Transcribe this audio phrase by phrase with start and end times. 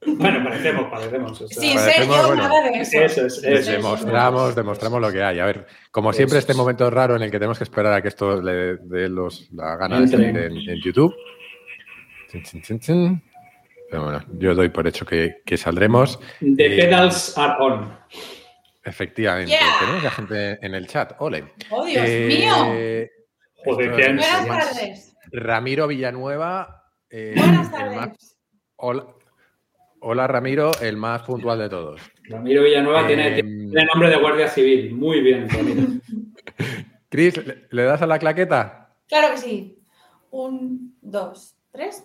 [0.06, 1.40] Bueno, parecemos, parecemos.
[1.40, 3.00] o sea, Sí, sé, parecemos, yo bueno, nada de eso.
[3.00, 3.66] Eso es, eso es.
[3.66, 5.38] Demostramos, demostramos lo que hay.
[5.40, 8.08] A ver, como siempre, este momento raro en el que tenemos que esperar a que
[8.08, 11.14] esto le dé los, la gana de salir en, en YouTube.
[12.30, 13.22] Chin, chin, chin, chin.
[13.90, 16.18] Pero bueno, yo doy por hecho que, que saldremos.
[16.40, 17.96] The Eh, pedals are on.
[18.84, 19.50] Efectivamente.
[19.52, 19.60] Yeah.
[19.80, 21.12] Tenemos ya gente en el chat.
[21.18, 21.52] Ole.
[21.70, 22.54] ¡Oh, Dios Eh, mío!
[23.64, 25.16] Joder, Buenas tardes.
[25.32, 26.82] Ramiro Villanueva.
[27.08, 28.36] eh, Buenas tardes.
[28.76, 29.06] hola,
[30.04, 32.00] hola, Ramiro, el más puntual de todos.
[32.28, 34.94] Ramiro Villanueva tiene, Eh, tiene nombre de guardia civil.
[34.94, 35.82] Muy bien, Ramiro.
[37.08, 38.94] Cris, ¿le- ¿le das a la claqueta?
[39.08, 39.78] Claro que sí.
[40.30, 42.04] Un, dos, tres.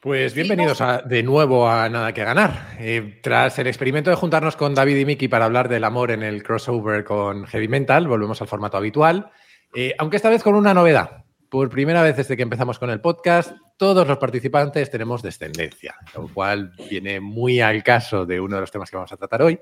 [0.00, 2.76] Pues bienvenidos a- de nuevo a Nada que Ganar.
[2.78, 6.22] Eh, tras el experimento de juntarnos con David y Miki para hablar del amor en
[6.22, 9.30] el crossover con Heavy Mental, volvemos al formato habitual,
[9.74, 11.24] eh, aunque esta vez con una novedad.
[11.50, 16.28] Por primera vez desde que empezamos con el podcast, todos los participantes tenemos descendencia, lo
[16.28, 19.58] cual viene muy al caso de uno de los temas que vamos a tratar hoy.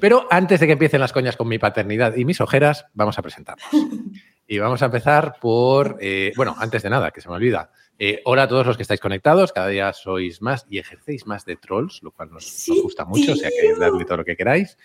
[0.00, 3.22] Pero antes de que empiecen las coñas con mi paternidad y mis ojeras, vamos a
[3.22, 3.66] presentarnos.
[4.48, 7.72] Y vamos a empezar por, eh, bueno, antes de nada, que se me olvida.
[7.98, 11.46] Eh, hola a todos los que estáis conectados, cada día sois más y ejercéis más
[11.46, 13.78] de trolls, lo cual nos, gusta mucho, o sea que tío.
[13.78, 14.76] dadle todo lo que queráis.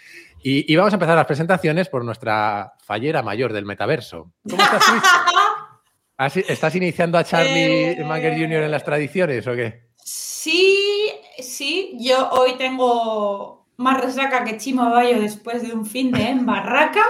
[0.42, 4.32] Y, y vamos a empezar las presentaciones por nuestra fallera mayor del metaverso.
[4.50, 5.04] ¿Cómo estás, Luis?
[6.18, 8.04] ¿Has- ¿Estás iniciando a Charlie Eh.
[8.06, 8.64] Manger Jr.
[8.64, 9.88] en las tradiciones o qué?
[9.98, 16.30] Sí, sí, yo hoy tengo más resaca que Chimo Bayo después de un fin de
[16.30, 17.04] en barraca.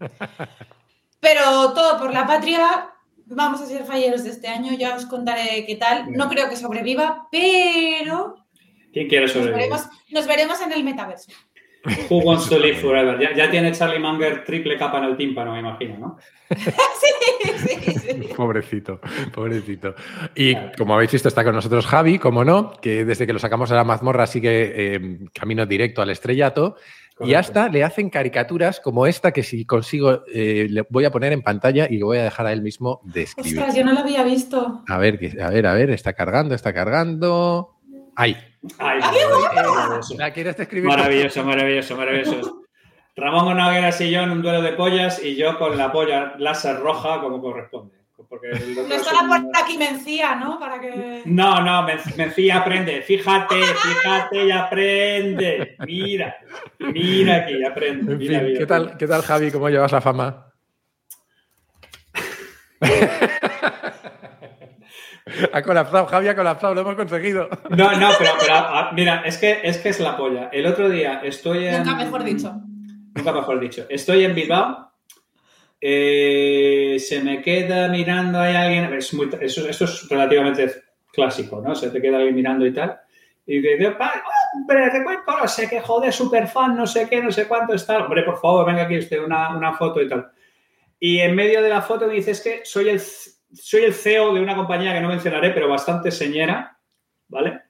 [1.20, 2.88] Pero todo por la patria.
[3.34, 6.12] Vamos a ser falleros de este año, ya os contaré qué tal.
[6.12, 8.36] No creo que sobreviva, pero
[8.92, 9.56] ¿Quién quiere nos sobrevivir?
[9.56, 11.32] veremos, nos veremos en el metaverso.
[12.08, 13.18] Who wants to live forever?
[13.18, 16.18] Ya, ya tiene Charlie Munger triple capa en el tímpano, me imagino, ¿no?
[16.56, 18.28] sí, sí, sí.
[18.36, 19.00] Pobrecito,
[19.34, 19.94] pobrecito.
[20.36, 23.72] Y como habéis visto, está con nosotros Javi, como no, que desde que lo sacamos
[23.72, 26.76] a la mazmorra sigue eh, camino directo al estrellato.
[27.24, 31.32] Y hasta le hacen caricaturas como esta que si consigo eh, le voy a poner
[31.32, 33.58] en pantalla y lo voy a dejar a él mismo describir.
[33.58, 34.82] Ostras, yo no lo había visto.
[34.88, 37.78] A ver, a ver, a ver, está cargando, está cargando.
[38.16, 38.36] Ahí.
[38.78, 40.88] Ay, Eh, ¿La quieres describir?
[40.88, 42.62] Maravilloso, maravilloso, maravilloso.
[43.14, 47.40] Ramón Noguera Sillón, un duelo de pollas y yo con la polla láser roja como
[47.40, 48.01] corresponde.
[48.28, 48.56] Porque No
[48.94, 50.58] es está la un- puerta aquí mencía, ¿no?
[50.58, 51.22] Para que.
[51.26, 53.02] No, no, Men- Mencía aprende.
[53.02, 55.76] Fíjate, fíjate y aprende.
[55.86, 56.36] Mira,
[56.78, 58.12] mira aquí, aprende.
[58.12, 58.58] En Mira, fin, mira.
[58.60, 59.50] ¿qué tal, ¿qué tal, Javi?
[59.50, 60.46] ¿Cómo llevas la fama?
[65.52, 67.48] ha colapsado, Javi ha colapsado, lo hemos conseguido.
[67.70, 70.48] No, no, pero, pero, ah, mira, es que, es que es la polla.
[70.52, 71.78] El otro día estoy en.
[71.84, 72.52] Nunca mejor dicho.
[73.14, 73.86] Nunca mejor dicho.
[73.88, 74.91] Estoy en Bilbao.
[75.84, 78.84] Eh, se me queda mirando ahí alguien.
[78.94, 80.70] Es muy, eso, eso es relativamente
[81.12, 81.74] clásico, ¿no?
[81.74, 82.98] Se te queda alguien mirando y tal.
[83.44, 84.22] Y dice, "Pa-
[84.54, 87.74] hombre, te cuento, no sé qué, joder, super fan, no sé qué, no sé cuánto
[87.74, 87.98] está.
[88.04, 90.30] Hombre, por favor, venga aquí usted una, una foto y tal.
[91.00, 94.40] Y en medio de la foto me dices que soy el, soy el CEO de
[94.40, 96.78] una compañía que no mencionaré, pero bastante señera,
[97.26, 97.60] ¿vale?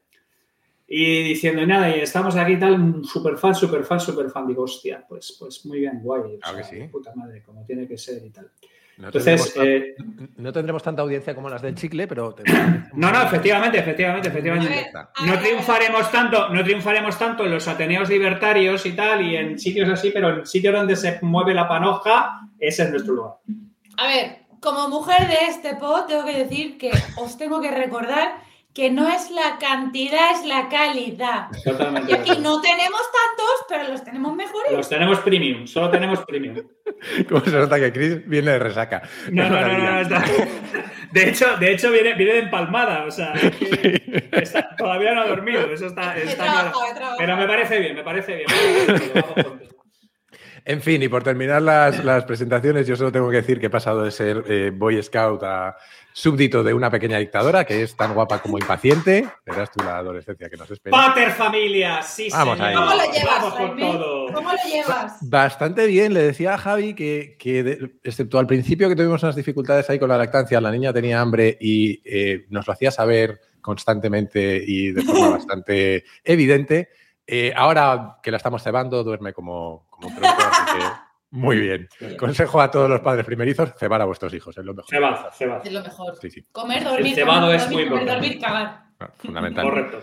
[0.94, 4.46] Y diciendo, y nada, y estamos aquí tal, super fan, super fan, super fan.
[4.46, 6.20] Digo, hostia, pues, pues muy bien, guay.
[6.20, 6.82] o que sea, sí.
[6.88, 8.50] Puta madre, como tiene que ser y tal.
[8.98, 12.36] No Entonces, tendremos, eh, tan- no tendremos tanta audiencia como las del chicle, pero...
[12.92, 14.90] no, no, efectivamente, efectivamente, efectivamente.
[15.24, 19.88] No triunfaremos tanto, no triunfaremos tanto en los ateneos libertarios y tal, y en sitios
[19.88, 23.32] así, pero en sitios donde se mueve la panoja, ese es nuestro lugar.
[23.96, 28.51] A ver, como mujer de este pod, tengo que decir que os tengo que recordar
[28.74, 31.48] que no es la cantidad, es la calidad.
[31.64, 32.10] Totalmente.
[32.10, 34.72] Y aquí no tenemos tantos, pero los tenemos mejores.
[34.72, 36.56] Los tenemos premium, solo tenemos premium.
[37.28, 39.02] ¿Cómo se nota que Chris viene de resaca?
[39.30, 40.24] No, no, no, no, no, está-
[41.12, 45.20] De hecho, de hecho viene, viene de empalmada, o sea, es que está- todavía no
[45.20, 46.70] ha dormido, eso está, está claro.
[46.70, 47.16] trabajado, he trabajado.
[47.18, 48.46] Pero me parece bien, me parece bien.
[50.64, 53.70] En fin, y por terminar las, las presentaciones, yo solo tengo que decir que he
[53.70, 55.76] pasado de ser eh, Boy Scout a
[56.12, 59.26] súbdito de una pequeña dictadora que es tan guapa como impaciente.
[59.44, 60.96] Verás tú la adolescencia que nos espera.
[60.96, 62.74] Pater familia, sí, Vamos señor.
[62.74, 64.32] ¿Cómo lo llevas, Vamos todo.
[64.32, 65.18] ¿Cómo lo llevas?
[65.28, 69.34] Bastante bien, le decía a Javi que, que de- excepto al principio que tuvimos unas
[69.36, 73.40] dificultades ahí con la lactancia, la niña tenía hambre y eh, nos lo hacía saber
[73.60, 76.88] constantemente y de forma bastante evidente.
[77.26, 80.84] Eh, ahora que la estamos cebando, duerme como, como un tronco, así que
[81.32, 81.88] Muy bien.
[82.18, 84.90] Consejo a todos los padres primerizos, cebar a vuestros hijos, es lo mejor.
[84.90, 85.62] Cebado, cebado.
[85.64, 86.14] Es lo mejor.
[86.20, 86.44] Sí, sí.
[86.52, 88.82] Comer, dormir, El cebado comer, es dormir, muy comer, dormir, cagar.
[89.16, 89.64] Fundamental.
[89.64, 89.98] Correcto.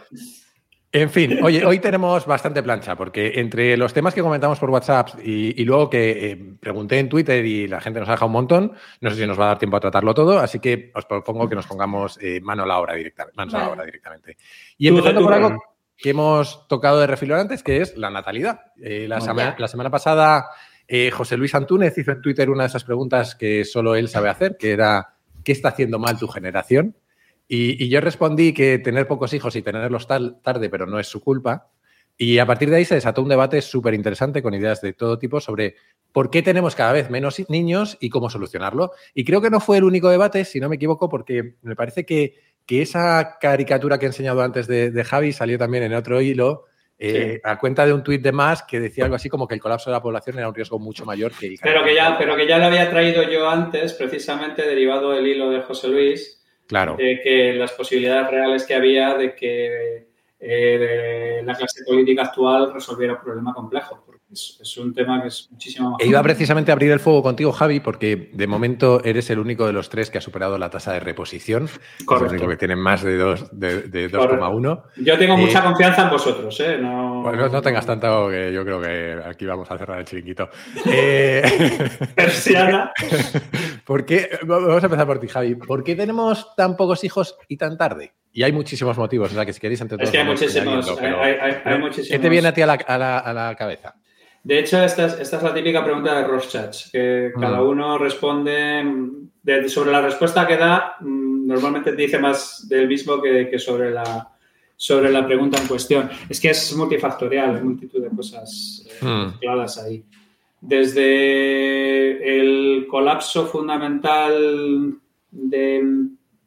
[0.92, 5.10] En fin, oye, hoy tenemos bastante plancha, porque entre los temas que comentamos por WhatsApp
[5.24, 8.34] y, y luego que eh, pregunté en Twitter y la gente nos ha dejado un
[8.34, 11.06] montón, no sé si nos va a dar tiempo a tratarlo todo, así que os
[11.06, 13.38] propongo que nos pongamos eh, mano a la obra directamente.
[13.38, 14.38] Manos a la obra directamente.
[14.80, 15.64] Y empezando por algo.
[16.02, 18.62] Que hemos tocado de refilón antes, que es la natalidad.
[18.82, 20.48] Eh, la, semana, la semana pasada,
[20.88, 24.30] eh, José Luis Antúnez hizo en Twitter una de esas preguntas que solo él sabe
[24.30, 26.96] hacer, que era, ¿qué está haciendo mal tu generación?
[27.48, 31.08] Y, y yo respondí que tener pocos hijos y tenerlos tal, tarde, pero no es
[31.08, 31.70] su culpa.
[32.22, 35.18] Y a partir de ahí se desató un debate súper interesante con ideas de todo
[35.18, 35.76] tipo sobre
[36.12, 38.92] por qué tenemos cada vez menos niños y cómo solucionarlo.
[39.14, 42.06] Y creo que no fue el único debate, si no me equivoco, porque me parece
[42.06, 42.36] que,
[42.70, 46.66] que esa caricatura que he enseñado antes de, de Javi salió también en otro hilo,
[47.00, 49.60] eh, a cuenta de un tuit de más que decía algo así como que el
[49.60, 52.36] colapso de la población era un riesgo mucho mayor que el Pero que ya, pero
[52.36, 56.96] que ya lo había traído yo antes, precisamente derivado del hilo de José Luis, Claro.
[56.96, 60.08] de que las posibilidades reales que había de que
[60.40, 65.28] eh, la clase política actual resolviera un problema complejo, porque es, es un tema que
[65.30, 66.00] es muchísimo más.
[66.02, 69.66] E iba precisamente a abrir el fuego contigo, Javi, porque de momento eres el único
[69.66, 71.66] de los tres que ha superado la tasa de reposición.
[71.66, 72.34] Es el Correcto.
[72.36, 74.10] único que tiene más de dos- de, de.
[74.12, 74.84] 2,1.
[74.98, 76.78] Yo tengo Eh, mucha confianza en vosotros, ¿eh?
[76.80, 80.50] No, Bueno, no tengas tanto que yo creo que aquí vamos a cerrar el chiringuito.
[80.86, 81.42] Eh,
[82.16, 82.92] Persiana.
[83.86, 84.30] ¿Por qué?
[84.46, 85.56] Vamos a empezar por ti, Javi.
[85.56, 88.14] ¿Por qué tenemos tan pocos hijos y tan tarde?
[88.32, 90.10] Y hay muchísimos motivos, o sea que si queréis entre todos.
[90.10, 90.88] Es que hay muchísimos.
[90.88, 92.10] Hay, pero- hay- hay- hay pero muchísimos.
[92.10, 93.96] ¿Qué te viene a ti a la, a la- a la cabeza?
[94.44, 97.40] De hecho, esta es, esta es la típica pregunta de Rorschach, que Mm.
[97.42, 102.88] cada uno responde mm, de- sobre la respuesta que da, mm, normalmente dice más del
[102.88, 104.30] mismo que, que sobre, la,
[104.76, 106.10] sobre la pregunta en cuestión.
[106.30, 109.26] Es que es multifactorial, hay multitud de cosas eh, Mm.
[109.28, 110.04] mezcladas ahí.
[110.62, 114.94] Desde el colapso fundamental
[115.32, 115.84] de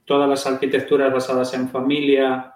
[0.04, 2.52] todas las arquitecturas basadas en familia,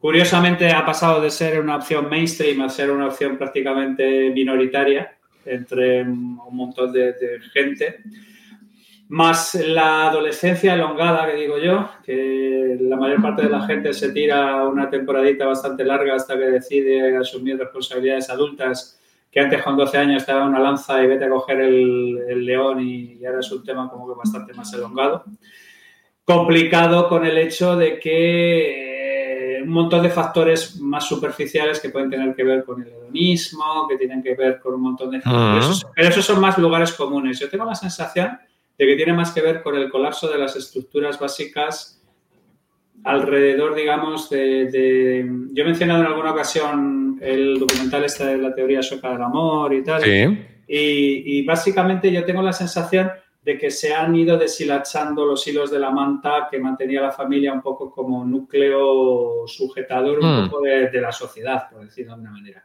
[0.00, 6.02] curiosamente ha pasado de ser una opción mainstream a ser una opción prácticamente minoritaria entre
[6.02, 7.14] un montón de,
[7.52, 8.00] gente.
[9.08, 14.10] Más la adolescencia elongada, que digo yo, que la mayor parte de la gente se
[14.10, 19.00] tira una temporadita bastante larga hasta que decide asumir responsabilidades adultas,
[19.30, 22.80] que antes con 12 años te daba una lanza y vete a coger el, león
[22.80, 25.24] y, y ahora es un tema como que bastante más elongado
[26.26, 28.85] complicado con el hecho de que
[29.66, 33.96] un montón de factores más superficiales que pueden tener que ver con el hedonismo, que
[33.96, 35.20] tienen que ver con un montón de...
[35.22, 37.38] pero, esos, pero esos son más lugares comunes.
[37.38, 38.38] Yo tengo la sensación
[38.78, 42.02] de que tiene más que ver con el colapso de las estructuras básicas
[43.04, 44.66] alrededor, digamos, de...
[44.70, 49.22] de- yo he mencionado en alguna ocasión el documental este de la teoría sueca del
[49.22, 50.02] amor y tal.
[50.02, 50.38] Sí.
[50.68, 53.10] Y, y básicamente yo tengo la sensación
[53.46, 57.52] de que se han ido deshilachando los hilos de la manta que mantenía la familia
[57.52, 60.50] un poco como núcleo sujetador un Mm.
[60.50, 62.64] poco de, de la sociedad, por decirlo de alguna manera.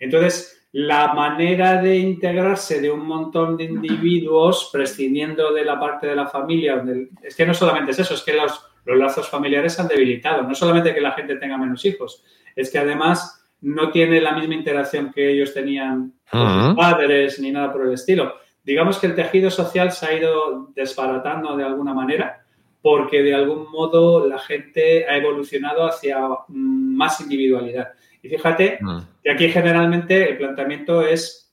[0.00, 6.16] Entonces, la manera de integrarse de un montón de individuos, prescindiendo de la parte de
[6.16, 9.74] la familia, donde- es que no solamente es eso, es que los, los lazos familiares
[9.74, 10.42] se han debilitado.
[10.42, 12.24] No solamente que la gente tenga menos hijos,
[12.54, 16.76] es que además no tiene la misma interacción que ellos tenían con sus Ujú.
[16.76, 18.34] padres ni nada por el estilo.
[18.66, 22.42] Digamos que el tejido social se ha ido desbaratando de alguna manera
[22.82, 26.18] porque de algún modo la gente ha evolucionado hacia
[26.48, 27.92] mm, más individualidad.
[28.22, 28.98] Y fíjate Mm.
[29.22, 31.52] que aquí generalmente el planteamiento es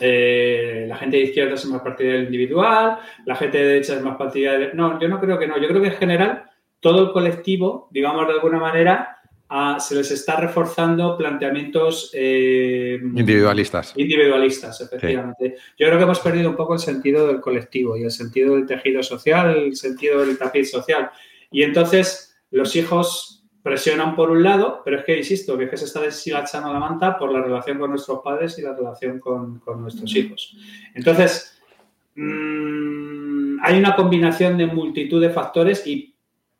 [0.00, 4.02] eh, la gente de izquierda es más partidaria del individual, la gente de derecha es
[4.02, 4.76] más partidaria del...
[4.76, 5.58] No, yo no creo que no.
[5.58, 6.44] Yo creo que en general
[6.80, 9.18] todo el colectivo, digamos de alguna manera,
[9.78, 13.92] se les está reforzando planteamientos eh, Individualistas.
[13.96, 15.56] individualistas, efectivamente.
[15.78, 18.66] Yo creo que hemos perdido un poco el sentido del colectivo y el sentido del
[18.66, 21.10] tejido social, el sentido del tapiz social.
[21.50, 25.76] Y entonces los hijos presionan por un lado, pero es que, insisto, que, es que
[25.76, 29.58] se está deshilachando la manta por la relación con nuestros padres y la relación con,
[29.60, 30.56] con nuestros hijos.
[30.94, 31.60] Entonces,
[32.14, 36.13] mmm, hay una combinación de multitud de factores y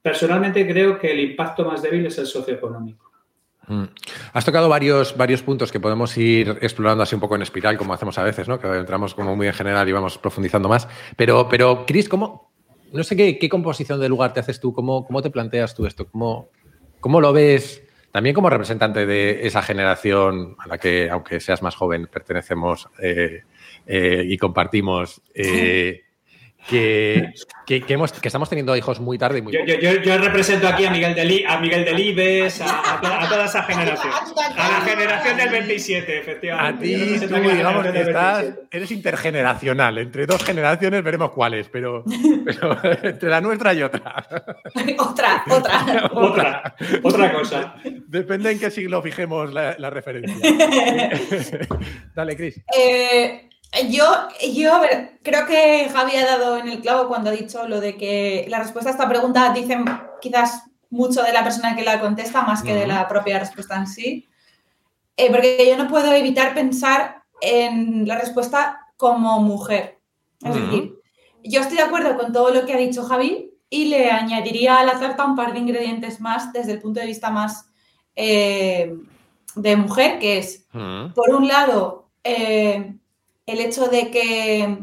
[0.04, 3.10] personalmente creo que el impacto más débil es el socioeconómico.
[3.66, 3.84] Mm.
[4.34, 7.94] Has tocado varios, varios puntos que podemos ir explorando así un poco en espiral, como
[7.94, 8.60] hacemos a veces, ¿no?
[8.60, 10.86] Que entramos como muy en general y vamos profundizando más.
[11.16, 12.52] Pero, pero Chris, ¿cómo?
[12.92, 15.86] No sé qué, qué composición de lugar te haces tú, cómo, cómo te planteas tú
[15.86, 16.50] esto, cómo,
[17.00, 17.82] cómo lo ves
[18.12, 23.44] también como representante de esa generación a la que, aunque seas más joven, pertenecemos eh,
[23.86, 25.22] eh, y compartimos.
[25.34, 26.02] eh,
[26.68, 27.32] que,
[27.66, 30.86] que, hemos, que, estamos teniendo hijos muy tarde y muy yo, yo, yo, represento aquí
[30.86, 34.12] a Miguel, a Miguel Delibes, a, a, toda esa generación.
[34.56, 36.94] A la generación del 27, efectivamente.
[36.94, 39.98] A ti, tú, digamos que estás, eres intergeneracional.
[39.98, 42.04] Entre dos generaciones veremos cuáles, pero,
[42.44, 44.26] pero entre la nuestra y otra.
[44.98, 46.10] otra, otra.
[46.12, 46.74] otra.
[47.02, 47.74] Otra cosa.
[48.06, 50.34] Depende en qué siglo fijemos la, la referencia.
[52.14, 52.60] Dale, Cris.
[52.76, 53.48] Eh,
[53.88, 54.04] yo,
[54.52, 54.80] yo
[55.22, 58.58] creo que Javi ha dado en el clavo cuando ha dicho lo de que la
[58.58, 59.78] respuesta a esta pregunta dice
[60.20, 63.86] quizás mucho de la persona que la contesta más que de la propia respuesta en
[63.86, 64.28] sí.
[65.16, 69.98] Eh, porque yo no puedo evitar pensar en la respuesta como mujer.
[70.40, 70.94] Es decir,
[71.42, 74.84] yo estoy de acuerdo con todo lo que ha dicho Javi y le añadiría a
[74.84, 77.70] la tarta un par de ingredientes más desde el punto de vista más
[78.14, 78.94] eh,
[79.56, 80.66] de mujer, que es,
[81.14, 82.94] por un lado, eh,
[83.46, 84.78] el hecho de que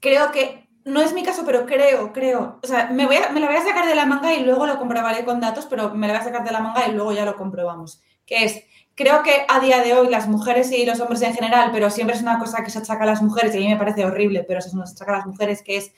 [0.00, 3.46] creo que, no es mi caso, pero creo, creo, o sea, me, voy me la
[3.46, 6.14] voy a sacar de la manga y luego lo comprobaré con datos, pero me la
[6.14, 9.46] voy a sacar de la manga y luego ya lo comprobamos, que es, creo que
[9.48, 12.38] a día de hoy las mujeres y los hombres en general, pero siempre es una
[12.38, 14.76] cosa que se achaca a las mujeres y a mí me parece horrible, pero se
[14.76, 15.92] nos achaca a las mujeres, que es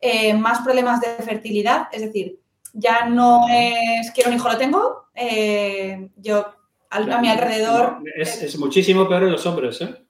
[0.00, 2.38] eh, más problemas de fertilidad, es decir,
[2.72, 6.46] ya no es quiero un hijo, lo tengo, eh, yo
[6.90, 7.98] a, mi alrededor...
[8.16, 10.07] Es, es muchísimo peor en los hombres, ¿eh?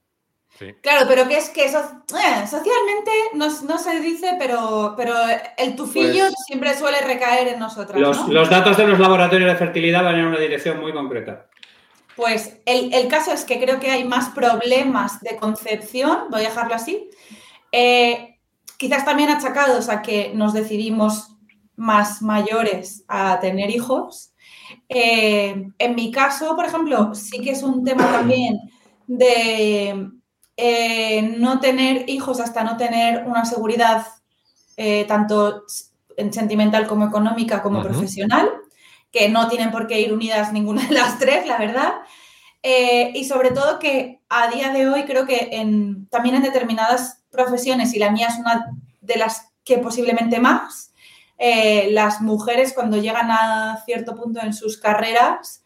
[0.81, 5.15] Claro, pero que es que eso, eh, socialmente no, se dice, pero, pero
[5.57, 8.29] el tufillo pues siempre suele recaer en nosotros.
[8.29, 11.47] Los, datos de los laboratorios de fertilidad van en una dirección muy concreta.
[12.17, 16.75] Pues el, caso es que creo que hay más problemas de concepción, voy a dejarlo
[16.75, 17.09] así,
[17.71, 18.39] eh,
[18.77, 21.37] quizás también achacados a que nos decidimos
[21.77, 24.33] más mayores a tener hijos.
[24.89, 28.59] Eh, en mi caso, por ejemplo, sí que es un tema también
[29.07, 30.18] de
[30.61, 34.09] eh, no tener hijos hasta no tener una seguridad
[34.77, 35.63] eh, tanto
[36.33, 38.51] sentimental como económica como profesional,
[39.13, 41.93] que no tienen por qué ir unidas ninguna de las tres, la verdad.
[42.65, 47.23] Eh, y sobre todo que a día de hoy creo que en, también en determinadas
[47.31, 48.67] profesiones, y la mía es una
[49.01, 50.93] de las que posiblemente más,
[51.39, 55.63] las mujeres cuando llegan a cierto punto en sus carreras,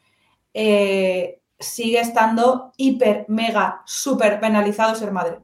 [1.62, 5.38] sigue estando hiper, mega, súper penalizado ser madre.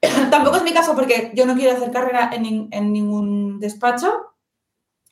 [0.30, 4.12] Tampoco es mi caso porque yo no quiero hacer carrera en, ningún despacho,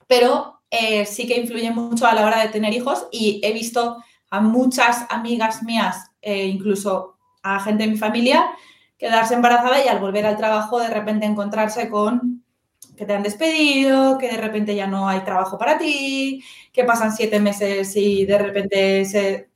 [0.07, 4.03] pero eh, sí que influye mucho a la hora de tener hijos y he visto
[4.31, 8.51] a muchas amigas mías, e incluso a gente de mi familia,
[8.97, 12.43] quedarse embarazada y al volver al trabajo de repente encontrarse con
[12.97, 17.13] que te han despedido, que de repente ya no hay trabajo para ti, que pasan
[17.13, 19.51] siete meses y de repente se...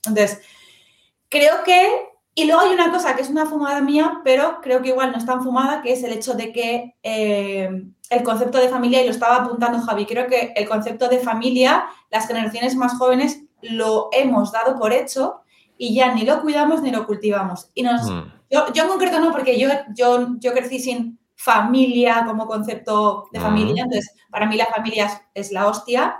[1.36, 4.88] creo que, y luego hay una cosa que es una fumada mía, pero creo que
[4.88, 7.68] igual no es tan fumada, que es el hecho de que eh,
[8.10, 11.86] el concepto de familia, y lo estaba apuntando Javi, creo que el concepto de familia,
[12.10, 15.40] las generaciones más jóvenes lo hemos dado por hecho
[15.78, 17.70] y ya ni lo cuidamos ni lo cultivamos.
[17.74, 18.32] Y nos, mm.
[18.50, 23.40] yo, yo, en concreto no, porque yo, yo, yo crecí sin familia como concepto de
[23.40, 23.86] familia, mm.
[23.86, 26.16] entonces para mí la familia es, es la hostia,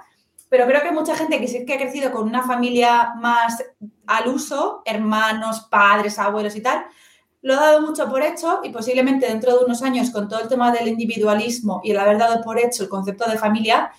[0.49, 3.63] pero creo que mucha gente que sí que ha crecido con una familia más
[4.07, 6.87] al uso, hermanos, padres, abuelos y tal,
[7.43, 10.49] lo ha dado mucho por hecho y posiblemente dentro de unos años con todo el
[10.49, 13.93] tema del individualismo y el haber dado por hecho el concepto de familia,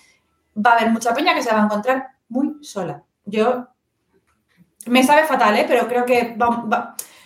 [0.54, 3.04] va a haber mucha peña que se va a encontrar muy sola.
[3.24, 3.68] Yo
[4.86, 5.64] me sabe fatal, ¿eh?
[5.68, 6.36] pero creo que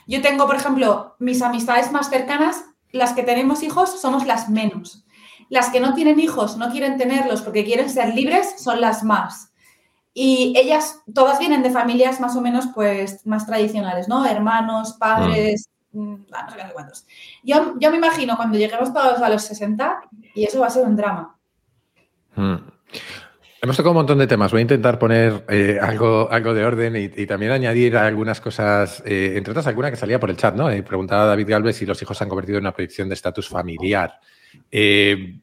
[0.07, 5.05] yo tengo, por ejemplo, mis amistades más cercanas, las que tenemos hijos somos las menos.
[5.49, 9.52] Las que no tienen hijos, no quieren tenerlos porque quieren ser libres, son las más.
[10.15, 14.27] Y ellas, todas vienen de familias más o menos, pues, más tradicionales, ¿no?
[14.27, 16.01] Hermanos, padres, mm.
[16.01, 17.07] Mm, no sé cuántos.
[17.43, 20.03] Yo, yo me imagino cuando lleguemos todos a los 60
[20.35, 21.37] y eso va a ser un drama.
[22.35, 22.57] Mm.
[23.63, 24.51] Hemos tocado un montón de temas.
[24.51, 29.35] Voy a intentar poner eh, algo, algo de orden y, también añadir algunas cosas, eh,
[29.37, 30.69] entre otras alguna que salía por el chat, ¿no?
[30.69, 33.49] Eh, preguntaba David Galvez si los hijos se han convertido en una proyección de estatus
[33.49, 34.19] familiar.
[34.71, 35.39] Eh,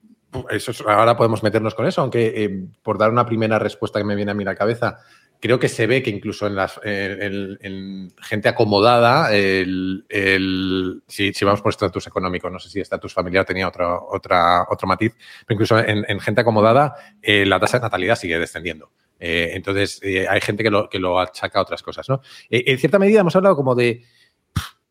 [0.49, 4.15] eso, ahora podemos meternos con eso, aunque eh, por dar una primera respuesta que me
[4.15, 4.99] viene a mí la cabeza,
[5.39, 12.07] creo que se ve que incluso en, las, en, gente acomodada, si, vamos por estatus
[12.07, 16.41] económico, no sé si estatus familiar tenía otra, otra, otro matiz, pero incluso en, gente
[16.41, 18.91] acomodada, eh, la tasa de natalidad sigue descendiendo.
[19.19, 22.07] entonces, hay gente que lo, que achaca a otras cosas.
[22.09, 22.21] ¿no?
[22.49, 24.03] en cierta medida hemos hablado como de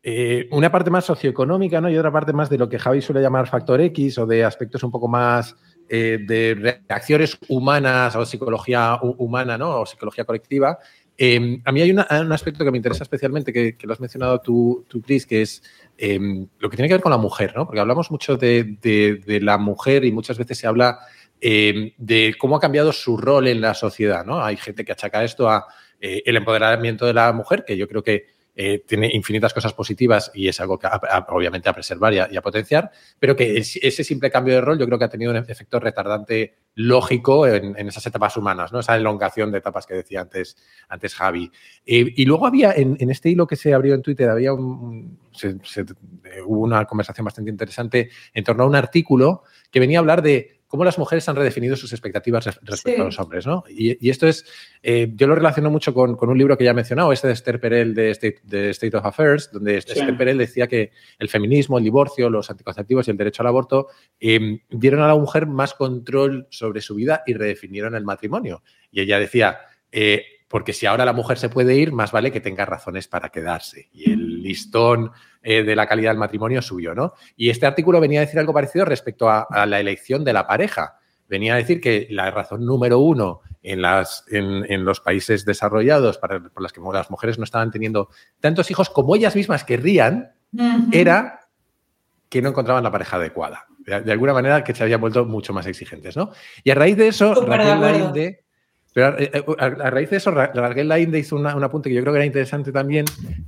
[0.01, 1.89] eh, una parte más socioeconómica, ¿no?
[1.89, 4.83] Y otra parte más de lo que Javi suele llamar factor X o de aspectos
[4.83, 5.55] un poco más
[5.89, 9.81] eh, de reacciones humanas o psicología humana, ¿no?
[9.81, 10.79] O psicología colectiva,
[11.21, 11.99] Em, a mí hay un
[12.31, 15.61] aspecto que me interesa especialmente, que, lo has mencionado tú, tú Chris, que es
[15.97, 17.65] em, lo que tiene que ver con la mujer, ¿no?
[17.65, 20.99] Porque hablamos mucho de, la mujer y muchas veces se habla
[21.41, 24.41] em, de cómo ha cambiado su rol en la sociedad, ¿no?
[24.41, 25.65] Hay gente que achaca esto a
[25.99, 28.27] eh, el empoderamiento de la mujer, que yo creo que
[28.61, 30.85] eh, tiene infinitas cosas positivas y es algo que
[31.29, 34.99] obviamente a preservar y a, potenciar, pero que ese simple cambio de rol yo creo
[34.99, 38.81] que ha tenido un efecto retardante lógico en, esas etapas humanas, ¿no?
[38.81, 40.57] esa elongación de etapas que decía antes,
[40.89, 41.49] antes Javi.
[41.85, 45.17] Eh, y luego había, en, este hilo que se abrió en Twitter, había un,
[46.45, 50.58] hubo una conversación bastante interesante en torno a un artículo que venía a hablar de
[50.69, 53.63] cómo las mujeres han redefinido sus expectativas respecto a los hombres, ¿no?
[53.67, 54.45] Y, esto es,
[54.83, 57.59] eh, yo lo relaciono mucho con, un libro que ya he mencionado, este de Esther
[57.59, 62.51] Perel de State, of Affairs, donde Esther Perel decía que el feminismo, el divorcio, los
[62.51, 63.87] anticonceptivos y el derecho al aborto
[64.19, 68.61] em, dieron a la mujer más control sobre su vida y redefinieron el matrimonio.
[68.91, 69.61] Y ella decía,
[69.91, 73.29] eh, porque si ahora la mujer se puede ir, más vale que tenga razones para
[73.29, 73.89] quedarse.
[73.91, 75.11] Y el listón
[75.41, 77.13] eh, de la calidad del matrimonio suyo, ¿no?
[77.35, 80.97] Y este artículo venía a decir algo parecido respecto a, la elección de la pareja.
[81.27, 86.41] Venía a decir que la razón número uno en, las, en, los países desarrollados para,
[86.41, 90.31] por las que las mujeres no estaban teniendo tantos hijos como ellas mismas querrían
[90.91, 91.39] era
[92.29, 93.65] que no encontraban la pareja adecuada.
[93.85, 96.31] De, alguna manera que se habían vuelto mucho más exigentes, ¿no?
[96.63, 98.43] Y a raíz de eso, Raquel Lainde...
[98.91, 102.13] Pero eh, eh, a, raíz de eso, Raquel Lainde hizo un apunte que yo creo
[102.13, 103.05] que era interesante también,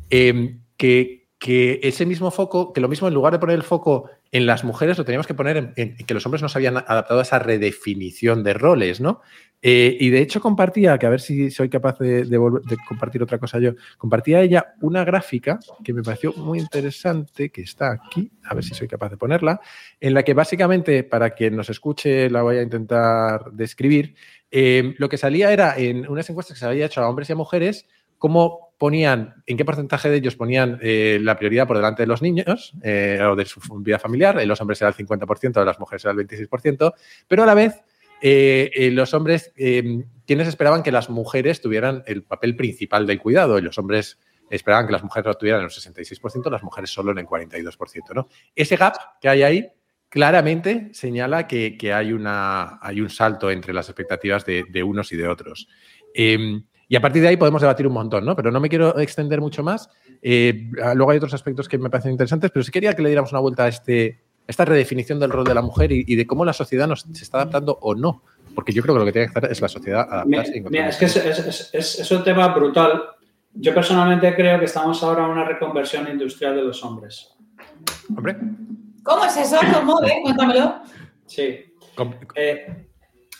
[0.10, 4.46] que, que ese mismo foco, que lo mismo en lugar de poner el foco en
[4.46, 7.24] las mujeres, lo teníamos que poner en, que los hombres no se habían adaptado a
[7.24, 9.22] esa redefinición de roles, ¿no?
[9.60, 12.28] Eh, y de hecho compartía, que a ver si soy capaz de,
[12.88, 17.92] compartir otra cosa yo, compartía ella una gráfica que me pareció muy interesante, que está
[17.92, 19.62] aquí, a ver si soy capaz de ponerla,
[20.00, 24.14] en la que básicamente, para quien nos escuche, la voy a intentar describir,
[24.52, 27.34] eh, lo que salía era en unas encuestas que se había hecho a hombres y
[27.34, 27.88] a mujeres,
[28.20, 32.24] cómo ponían, en qué porcentaje de ellos ponían eh, la prioridad por delante de los
[32.24, 34.44] niños eh, o de su vida familiar.
[34.44, 36.92] Los hombres era el 50%, las mujeres era el 26%,
[37.28, 37.80] pero a la vez
[38.24, 43.62] eh, los hombres, quienes esperaban que las mujeres tuvieran el papel principal del cuidado y
[43.62, 44.18] los hombres
[44.50, 48.16] esperaban que las mujeres lo tuvieran en el 66%, las mujeres solo en el 42%.
[48.16, 48.30] ¿no?
[48.56, 49.70] Ese gap que hay ahí
[50.10, 55.18] claramente señala que, hay, una, hay un salto entre las expectativas de, de unos y
[55.18, 55.68] de otros.
[56.16, 58.36] Em, y a partir de ahí podemos debatir un montón, ¿no?
[58.36, 59.90] Pero no me quiero extender mucho más.
[60.22, 63.32] Eh, luego hay otros aspectos que me parecen interesantes, pero sí quería que le diéramos
[63.32, 66.51] una vuelta a este, esta redefinición del rol de la mujer y, de cómo la
[66.51, 68.24] sociedad nos, se está adaptando o no.
[68.54, 70.62] Porque yo creo que lo que tiene que hacer es la sociedad adaptarse.
[70.70, 73.04] Mira, es que es, un tema brutal.
[73.54, 77.38] Yo personalmente creo que estamos ahora en una reconversión industrial de los hombres.
[78.10, 78.36] Hombre.
[79.01, 79.56] ¿Cómo es eso?
[79.74, 80.01] ¿Cómo?
[80.06, 80.20] Eh?
[80.24, 80.82] Cuéntamelo.
[81.25, 81.74] Sí.
[82.36, 82.91] Eh,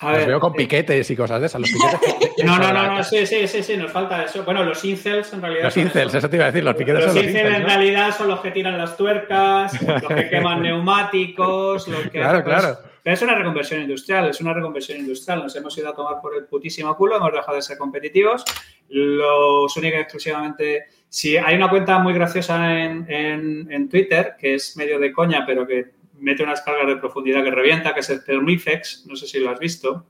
[0.02, 1.62] a veo con eh, piquetes y cosas de esas.
[1.62, 4.44] Los piquetes no, no, no, no, sí, sí, sí, sí, nos falta eso.
[4.44, 5.66] Bueno, los incels en realidad.
[5.66, 7.56] Los incels, eso te iba a decir, los piquetes los son los incels.
[7.56, 12.20] en realidad son los que tiran las tuercas, los que queman neumáticos, los que.
[12.20, 12.80] Claro, pues, claro.
[13.04, 15.40] Pero es una reconversión industrial, es una reconversión industrial.
[15.44, 18.44] Nos hemos ido a tomar por el putísimo culo, hemos dejado de ser competitivos.
[18.90, 20.86] Los únicos exclusivamente.
[21.10, 25.44] Si hay una cuenta muy graciosa en, en, en Twitter, que es medio de coña,
[25.46, 29.28] pero que mete unas cargas de profundidad que revienta, que es el Thermifex, no sé
[29.28, 30.08] si lo has visto.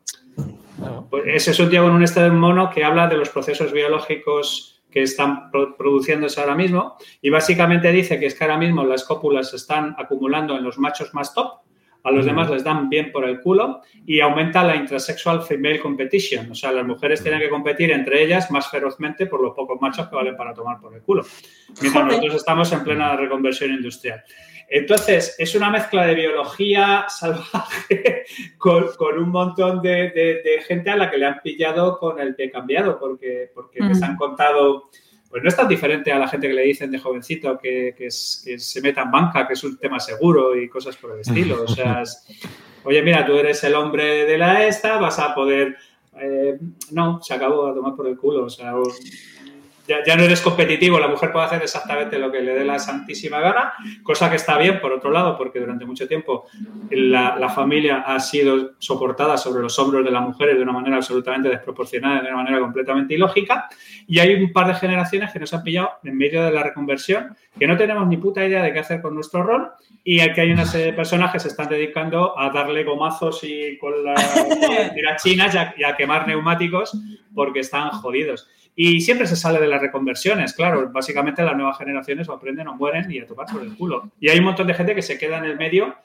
[1.09, 3.71] Pues ese es un tío con un estado en mono que habla de los procesos
[3.71, 9.05] biológicos que están produciéndose ahora mismo y básicamente dice que es que ahora mismo las
[9.05, 11.61] cópulas se están acumulando en los machos más top,
[12.03, 16.49] a los demás les dan bien por el culo y aumenta la intrasexual female competition.
[16.51, 20.07] O sea, las mujeres tienen que competir entre ellas más ferozmente por los pocos machos
[20.07, 21.23] que valen para tomar por el culo.
[21.79, 24.23] Mientras nosotros estamos en plena reconversión industrial.
[24.73, 28.23] Entonces, es una mezcla de biología salvaje
[28.57, 32.97] con, un montón de, gente a la que le han pillado con el pie cambiado,
[32.97, 34.89] porque, porque les han contado,
[35.29, 38.81] pues no es tan diferente a la gente que le dicen de jovencito que, se
[38.81, 41.63] meta en banca, que es un tema seguro y cosas por el estilo.
[41.63, 42.03] O sea,
[42.85, 45.75] oye, mira, tú eres el hombre de la esta, vas a poder...
[46.17, 46.57] Eh,
[46.91, 48.45] no, se acabó a tomar por el culo.
[48.45, 48.73] O sea,
[50.05, 53.39] ya, no eres competitivo, la mujer puede hacer exactamente lo que le dé la santísima
[53.39, 53.73] gana,
[54.03, 56.47] cosa que está bien, por otro lado, porque durante mucho tiempo
[56.89, 61.49] la, familia ha sido soportada sobre los hombros de las mujeres de una manera absolutamente
[61.49, 63.67] desproporcionada, de una manera completamente ilógica,
[64.07, 67.35] y hay un par de generaciones que nos han pillado en medio de la reconversión,
[67.59, 69.69] que no tenemos ni puta idea de qué hacer con nuestro rol,
[70.03, 73.77] y que hay una serie de personas que se están dedicando a darle gomazos y
[73.77, 74.33] con las
[74.95, 76.97] tirachinas y a quemar neumáticos
[77.33, 78.47] porque están jodidos.
[78.75, 80.89] Y siempre se sale de las reconversiones, claro.
[80.91, 84.11] Básicamente las nuevas generaciones o aprenden o mueren y a tocar por el culo.
[84.19, 85.95] Y hay un montón de gente que se queda en el medio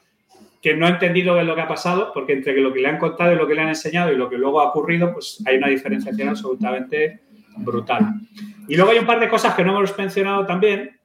[0.63, 3.33] que no ha entendido lo que ha pasado, porque entre lo que le han contado
[3.33, 5.69] y lo que le han enseñado y lo que luego ha ocurrido, pues hay una
[5.69, 7.21] diferenciación absolutamente
[7.59, 8.15] brutal.
[8.67, 10.99] Y luego hay un par de cosas que no hemos mencionado también,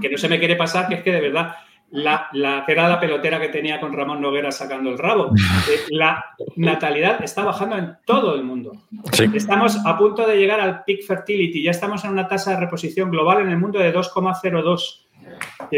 [0.00, 1.56] que no se me quiere pasar, que es que de verdad
[1.92, 5.32] la, la, que era la pelotera que tenía con Ramón Noguera sacando el rabo.
[5.68, 6.24] Eh, la
[6.56, 8.72] natalidad está bajando en todo el mundo.
[9.12, 9.26] Sí.
[9.34, 11.62] Estamos a punto de llegar al peak fertility.
[11.62, 15.06] Ya estamos en una tasa de reposición global en el mundo de 2,02.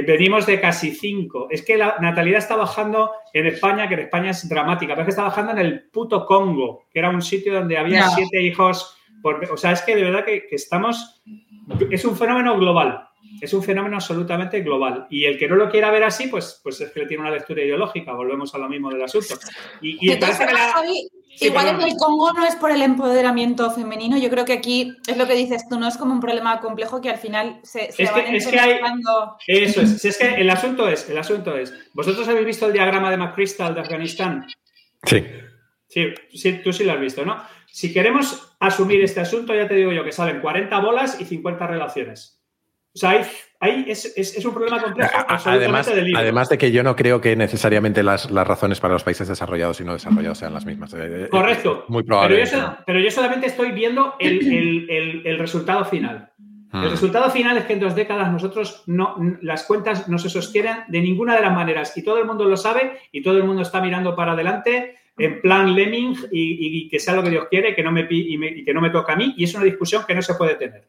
[0.06, 1.48] Venimos de casi 5.
[1.50, 5.06] Es que la natalidad está bajando en España, que en España es dramática, pero es
[5.06, 8.10] que está bajando en el puto Congo, que era un sitio donde había No.
[8.10, 8.96] siete hijos.
[9.22, 11.22] Por, o sea, es que de verdad que, que estamos.
[11.90, 13.08] Es un fenómeno global.
[13.40, 15.06] Es un fenómeno absolutamente global.
[15.10, 17.30] Y el que no lo quiera ver así, pues, pues es que le tiene una
[17.32, 18.12] lectura ideológica.
[18.12, 19.34] Volvemos a lo mismo del asunto.
[19.80, 22.44] Y, y De todas parece que formas, la- Javi, Sí, igual en el Congo no
[22.44, 24.18] es por el empoderamiento femenino.
[24.18, 27.00] Yo creo que aquí es lo que dices tú, no es como un problema complejo
[27.00, 28.80] que al final se, se Es que- van es que hay-.
[29.46, 30.02] Eso es.
[30.02, 31.72] Si es que el asunto es, el asunto es.
[31.94, 34.46] ¿Vosotros habéis visto el diagrama de McChrystal de Afganistán?
[35.04, 35.24] Sí.
[35.88, 37.42] Sí, sí, tú sí lo has visto, ¿no?
[37.72, 41.66] Si queremos asumir este asunto, ya te digo yo que salen 40 bolas y 50
[41.66, 42.38] relaciones.
[42.94, 43.22] O sea, hay,
[43.60, 45.10] hay- es, es- es un problema complejo
[45.46, 49.26] Además, además de que yo no creo que necesariamente las, las razones para los países
[49.26, 50.92] desarrollados y no desarrollados sean las mismas.
[50.92, 51.86] Eh, eh, Correcto.
[51.88, 52.44] Muy pero, probable.
[52.44, 56.28] yo pero yo solamente estoy viendo el, el- el- el resultado final.
[56.74, 60.78] El resultado final es que en dos décadas nosotros no, las cuentas no se sostienen
[60.88, 63.60] de ninguna de las maneras y todo el mundo lo sabe y todo el mundo
[63.60, 67.82] está mirando para adelante en plan lemming y, que sea lo que Dios quiere que
[67.82, 70.14] no me, y, y que no me toca a mí y es una discusión que
[70.14, 70.88] no se puede tener.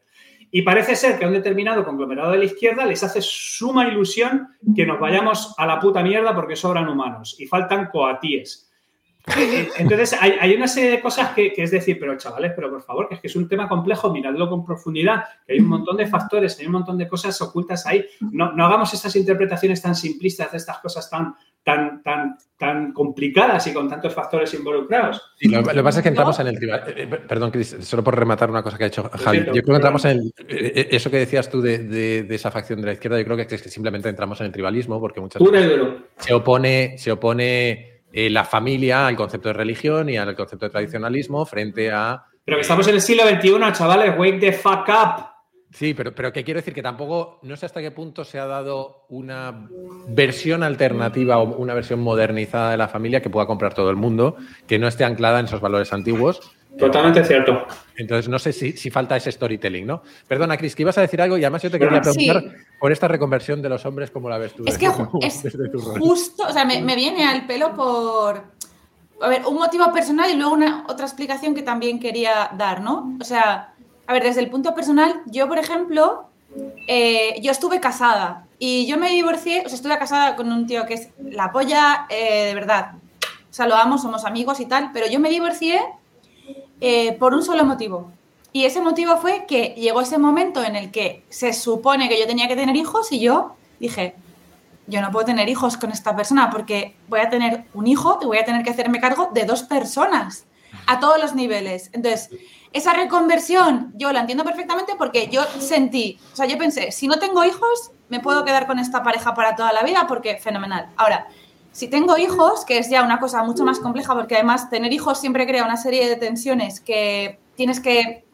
[0.50, 4.48] Y parece ser que a un determinado conglomerado de la izquierda les hace suma ilusión
[4.76, 8.63] que nos vayamos a la puta mierda porque sobran humanos y faltan coatíes.
[9.78, 12.82] Entonces, hay, hay una serie de cosas que, que es decir, pero chavales, pero por
[12.82, 15.96] favor, que es que es un tema complejo, miradlo con profundidad, que hay un montón
[15.96, 18.04] de factores, hay un montón de cosas ocultas ahí.
[18.20, 23.66] No, no hagamos estas interpretaciones tan simplistas de estas cosas tan, tan, tan, tan complicadas
[23.66, 25.22] y con tantos factores involucrados.
[25.40, 26.42] Lo, lo que pasa es que entramos No.
[26.42, 26.84] en el tribal.
[26.88, 29.38] eh, eh, perdón, Cris, solo por rematar una cosa que ha hecho Javi.
[29.38, 32.34] siento, Yo creo que entramos en el, eh, eso que decías tú de, de- de
[32.34, 33.18] esa facción de la izquierda.
[33.18, 35.80] Yo creo que es que simplemente entramos en el tribalismo porque muchas veces
[36.18, 40.70] se opone, se opone eh, la familia al concepto de religión y al concepto de
[40.70, 42.24] tradicionalismo frente a.
[42.44, 45.24] Pero que estamos en el siglo XXI, chavales, wake the fuck up.
[45.72, 48.46] Sí, pero, pero que quiero decir que tampoco, no sé hasta qué punto se ha
[48.46, 49.68] dado una
[50.06, 54.36] versión alternativa o una versión modernizada de la familia que pueda comprar todo el mundo,
[54.68, 56.54] que no esté anclada en esos valores antiguos.
[56.78, 57.66] Totalmente cierto.
[57.96, 60.02] Entonces, no sé si, si falta ese storytelling, ¿no?
[60.26, 62.48] Perdona, Cris, que ibas a decir algo y además yo te quería preguntar sí.
[62.80, 64.64] por esta reconversión de los hombres, ¿cómo la ves tú?
[64.66, 64.86] Es que
[65.22, 66.00] es tu rol?
[66.00, 68.42] justo, o sea, me, me viene al pelo por,
[69.20, 73.16] a ver, un motivo personal y luego una otra explicación que también quería dar, ¿no?
[73.20, 73.74] O sea,
[74.06, 76.28] a ver, desde el punto personal, yo, por ejemplo,
[76.88, 80.86] eh, yo estuve casada y yo me divorcié, o sea, estuve casada con un tío
[80.86, 82.92] que es la polla, eh, de verdad.
[83.22, 85.80] O sea, lo amo, somos amigos y tal, pero yo me divorcié
[86.86, 88.12] eh, por un solo motivo.
[88.52, 92.26] Y ese motivo fue que llegó ese momento en el que se supone que yo
[92.26, 94.14] tenía que tener hijos y yo dije,
[94.86, 98.26] yo no puedo tener hijos con esta persona porque voy a tener un hijo y
[98.26, 100.44] voy a tener que hacerme cargo de dos personas
[100.86, 101.88] a todos los niveles.
[101.94, 102.28] Entonces,
[102.74, 107.18] esa reconversión yo la entiendo perfectamente porque yo sentí, o sea, yo pensé, si no
[107.18, 110.90] tengo hijos, me puedo quedar con esta pareja para toda la vida porque fenomenal.
[110.98, 111.28] Ahora,
[111.74, 115.20] si tengo hijos, que es ya una cosa mucho más compleja porque además tener hijos
[115.20, 118.24] siempre crea una serie de tensiones que tienes que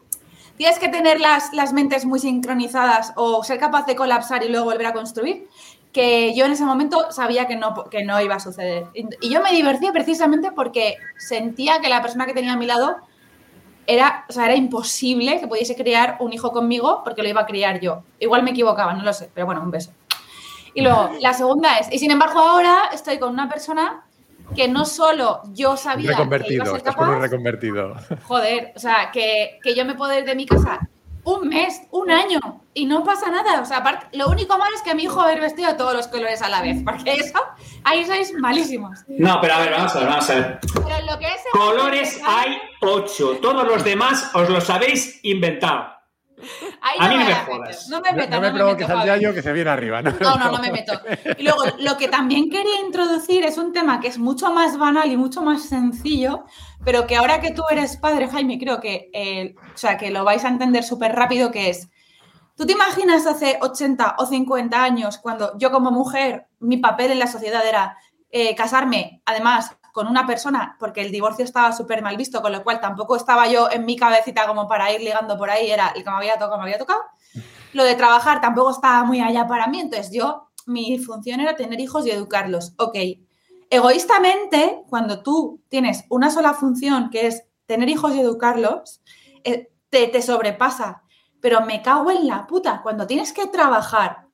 [0.58, 4.66] tienes que tener las, las mentes muy sincronizadas o ser capaz de colapsar y luego
[4.66, 5.48] volver a construir,
[5.90, 8.88] que yo en ese momento sabía que no, que no iba a suceder.
[8.92, 12.96] Y yo me divertí precisamente porque sentía que la persona que tenía a mi lado
[13.86, 17.46] era, o sea, era imposible que pudiese criar un hijo conmigo porque lo iba a
[17.46, 18.02] criar yo.
[18.18, 19.92] Igual me equivocaba, no lo sé, pero bueno, un beso.
[20.74, 24.04] Y luego, la segunda es, y sin embargo ahora estoy con una persona
[24.54, 27.96] que no solo yo sabía que iba a Reconvertido, ser un capaz, reconvertido.
[28.24, 30.80] Joder, o sea, que, que yo me puedo ir de mi casa
[31.24, 32.40] un mes, un año,
[32.74, 33.60] y no pasa nada.
[33.60, 35.94] O sea, aparte, lo único malo es que mi hijo va a ir vestido todos
[35.94, 37.38] los colores a la vez, porque eso,
[37.84, 39.00] ahí sois malísimos.
[39.08, 40.58] No, pero a ver, vamos a ver, vamos a ver.
[40.74, 41.42] Pero en lo que es...
[41.52, 43.38] Colores hay ocho.
[43.42, 45.99] Todos los demás os los habéis inventado.
[46.80, 47.88] Ahí a mí no me me jodas.
[47.88, 49.70] No me No, metas, no me no me provoques meto, al yayo que se viene
[49.70, 50.12] arriba, ¿no?
[50.20, 51.00] No, no, no me meto.
[51.38, 55.10] Y luego, lo que también quería introducir es un tema que es mucho más banal
[55.10, 56.44] y mucho más sencillo,
[56.84, 60.24] pero que ahora que tú eres padre, Jaime, creo que, eh, o sea, que lo
[60.24, 61.88] vais a entender súper rápido, que es,
[62.56, 67.18] ¿tú te imaginas hace 80 o 50 años cuando yo como mujer, mi papel en
[67.18, 67.96] la sociedad era
[68.30, 72.62] eh, casarme, además, con una persona, porque el divorcio estaba súper mal visto, con lo
[72.62, 76.04] cual tampoco estaba yo en mi cabecita como para ir ligando por ahí, era el
[76.04, 77.00] que me había tocado, me había tocado.
[77.72, 81.80] Lo de trabajar tampoco estaba muy allá para mí, entonces yo, mi función era tener
[81.80, 82.74] hijos y educarlos.
[82.78, 82.96] Ok,
[83.70, 89.00] egoístamente, cuando tú tienes una sola función, que es tener hijos y educarlos,
[89.44, 91.02] eh, te, te sobrepasa.
[91.40, 92.82] Pero me cago en la puta.
[92.82, 94.26] Cuando tienes que trabajar,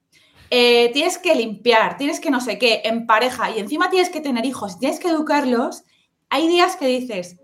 [0.51, 4.21] eh, tienes que limpiar, tienes que no sé qué, en pareja, y encima tienes que
[4.21, 5.85] tener hijos, tienes que educarlos,
[6.29, 7.39] hay días que dices,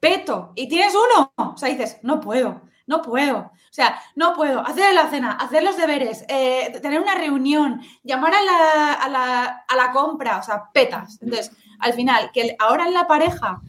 [0.00, 1.32] peto, y tienes uno.
[1.36, 3.38] O sea, dices, no puedo, no puedo.
[3.38, 8.34] O sea, no puedo hacer la cena, hacer los deberes, eh, tener una reunión, llamar
[8.34, 11.18] a la, a, la, a la, compra, o sea, petas.
[11.22, 13.62] Entonces, al final, que ahora en la pareja,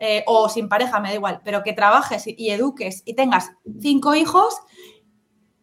[0.00, 3.52] eh, o sin pareja, me da igual, pero que trabajes y, y eduques y tengas
[3.80, 4.56] cinco hijos,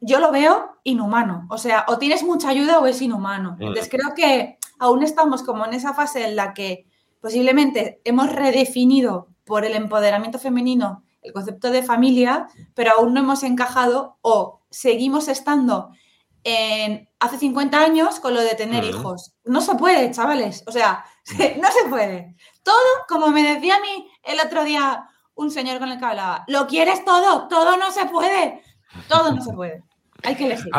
[0.02, 1.48] yo lo veo inhumano.
[1.50, 3.56] O sea, o tienes mucha ayuda o es inhumano.
[3.60, 6.88] Entonces creo que aún estamos como en esa fase en la que
[7.22, 13.44] posiblemente hemos redefinido por el empoderamiento femenino el concepto de familia, pero aún no hemos
[13.44, 15.92] encajado o seguimos estando
[16.44, 19.36] en hace 50 años con lo de tener hijos.
[19.44, 20.64] No se puede, chavales.
[20.66, 21.06] O sea,
[21.62, 22.36] no se puede.
[22.64, 22.76] Todo,
[23.08, 26.68] como me decía a mí el otro día un señor con el que hablaba, lo
[26.68, 28.64] quieres todo, todo no se puede.
[29.08, 29.84] Todo no se puede.
[30.24, 30.72] Hay que elegir.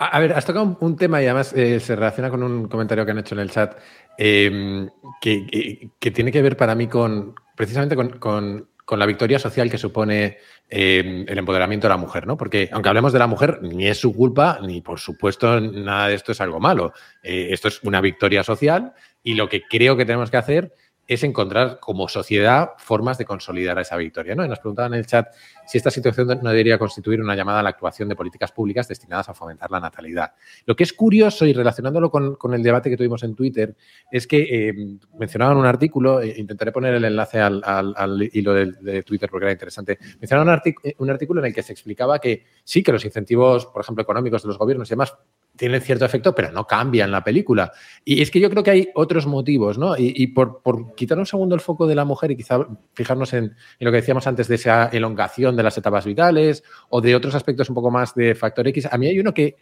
[0.00, 3.10] A, ver, has tocado un, tema y además eh, se relaciona con un comentario que
[3.10, 3.76] han hecho en el chat
[4.16, 4.88] em,
[5.20, 11.24] que, tiene que ver para mí con precisamente con, la victoria social que supone em,
[11.28, 12.36] el empoderamiento de la mujer, ¿no?
[12.36, 16.14] Porque aunque hablemos de la mujer, ni es su culpa, ni por supuesto nada de
[16.14, 16.92] esto es algo malo.
[17.24, 18.92] Eh, esto es una victoria social
[19.24, 20.74] y lo que creo que tenemos que hacer
[21.08, 24.34] es encontrar como sociedad formas de consolidar esa victoria.
[24.34, 24.44] ¿no?
[24.44, 25.34] Y nos preguntaban en el chat
[25.66, 29.30] si esta situación no debería constituir una llamada a la actuación de políticas públicas destinadas
[29.30, 30.34] a fomentar la natalidad.
[30.66, 33.74] Lo que es curioso, y relacionándolo con, el debate que tuvimos en Twitter,
[34.10, 34.74] es que eh,
[35.18, 39.98] mencionaban un artículo, eh, intentaré poner el enlace al, hilo de, Twitter porque era interesante,
[40.20, 43.82] mencionaban un, un artículo en el que se explicaba que sí, que los incentivos, por
[43.82, 45.14] ejemplo, económicos de los gobiernos y demás
[45.58, 47.72] tienen cierto efecto, pero no cambian la película.
[48.04, 49.94] Y es que yo creo que hay otros motivos, ¿no?
[49.98, 50.62] Y, por,
[50.94, 54.26] quitar un segundo el foco de la mujer y quizá fijarnos en, lo que decíamos
[54.26, 58.14] antes de esa elongación de las etapas vitales o de otros aspectos un poco más
[58.14, 59.56] de factor X, a mí hay uno que,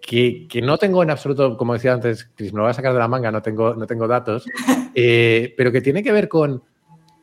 [0.00, 2.98] que, no tengo en absoluto, como decía antes, Chris, me lo voy a sacar de
[2.98, 4.46] la manga, no tengo, no tengo datos,
[4.94, 6.62] eh, pero que tiene que ver con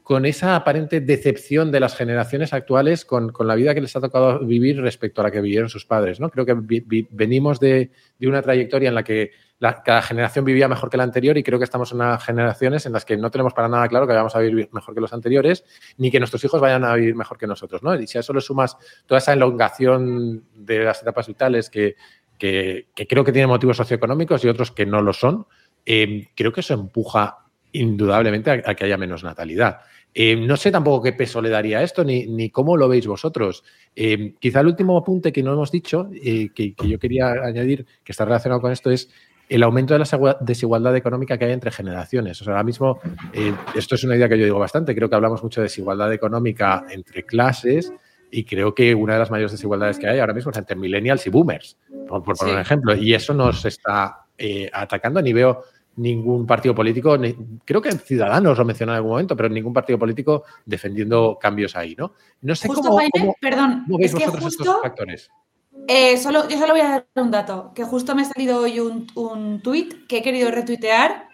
[0.10, 4.40] con esa aparente decepción de las generaciones actuales con, la vida que les ha tocado
[4.40, 6.20] vivir respecto a la que vivieron sus padres.
[6.20, 6.32] ¿no?
[6.32, 6.56] Creo que
[7.12, 11.44] venimos de, una trayectoria en la que cada generación vivía mejor que la anterior y
[11.44, 14.14] creo que estamos en unas generaciones en las que no tenemos para nada claro que
[14.14, 15.64] vayamos a vivir mejor que los anteriores
[15.98, 17.84] ni que nuestros hijos vayan a vivir mejor que nosotros.
[17.84, 17.94] ¿no?
[17.94, 21.98] Y si a eso le sumas toda esa elongación de las etapas vitales que,
[22.40, 25.46] creo que tienen motivos socioeconómicos y otros que no lo son,
[25.86, 29.82] eh, creo que eso empuja indudablemente a que haya menos natalidad.
[30.14, 33.64] Eh, no sé tampoco qué peso le daría esto, ni, cómo lo veis vosotros.
[33.96, 38.12] Eh, quizá el último apunte que no hemos dicho, eh, que, yo quería añadir, que
[38.12, 39.10] está relacionado con esto, es
[39.48, 42.40] el aumento de la desigualdad económica que hay entre generaciones.
[42.42, 43.00] O sea, ahora mismo,
[43.76, 46.86] esto es una idea que yo digo bastante, creo que hablamos mucho de desigualdad económica
[46.92, 47.92] entre clases
[48.30, 51.26] y creo que una de las mayores desigualdades que hay ahora mismo es entre millennials
[51.26, 52.96] y boomers, por, poner un ejemplo.
[52.96, 54.28] Y eso nos está
[54.72, 55.64] atacando, ni veo
[56.00, 57.18] ningún partido político,
[57.66, 61.96] creo que Ciudadanos lo mencionó en algún momento, pero ningún partido político defendiendo cambios ahí,
[61.96, 62.14] ¿no?
[62.42, 65.30] No sé justo, cómo, perdón, veis vosotros estos factores.
[65.88, 68.80] Eh, solo, yo solo voy a dar un dato, que justo me ha salido hoy
[68.80, 71.28] un, un tuit que he querido retuitear,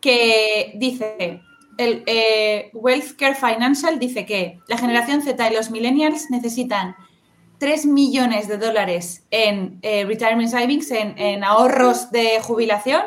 [0.00, 1.42] que dice,
[1.78, 6.96] el eh, Wealth Care Financial dice que la generación Z y los millennials necesitan
[7.58, 13.02] 3 millones de dólares en eh, retirement savings, en, en ahorros de jubilación,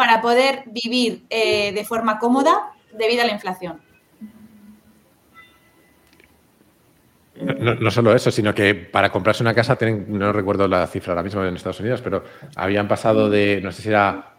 [0.00, 3.82] para poder vivir eh, de forma cómoda debido a la inflación.
[7.38, 9.76] No, solo eso, sino que para comprarse una casa,
[10.08, 12.24] no recuerdo la cifra ahora mismo en Estados Unidos, pero
[12.56, 14.36] habían pasado de, no sé si era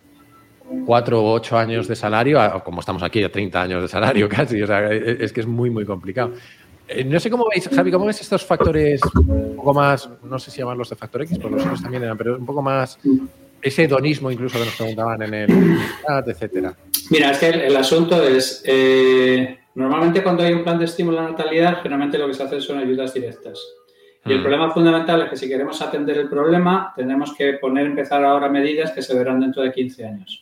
[0.84, 4.28] cuatro o ocho años de salario, a, como estamos aquí, a 30 años de salario
[4.36, 4.64] casi.
[4.64, 6.34] O sea, es, que es muy, muy complicado.
[6.88, 10.50] Eh, no sé cómo veis, Javi, ¿cómo ves estos factores un poco más, no sé
[10.50, 12.98] si llamarlos de factor X, por los otros también eran, pero un poco más
[13.62, 16.74] ese hedonismo incluso que nos preguntaban en el chat, etcétera?
[17.10, 21.24] Mira, es que el, asunto es, eh, normalmente cuando hay un plan de estímulo a
[21.24, 23.60] la natalidad, generalmente lo que se hace son ayudas directas.
[24.26, 24.44] Y el mm.
[24.44, 28.92] problema fundamental es que si queremos atender el problema, tenemos que poner, empezar ahora medidas
[28.92, 30.42] que se verán dentro de 15 años.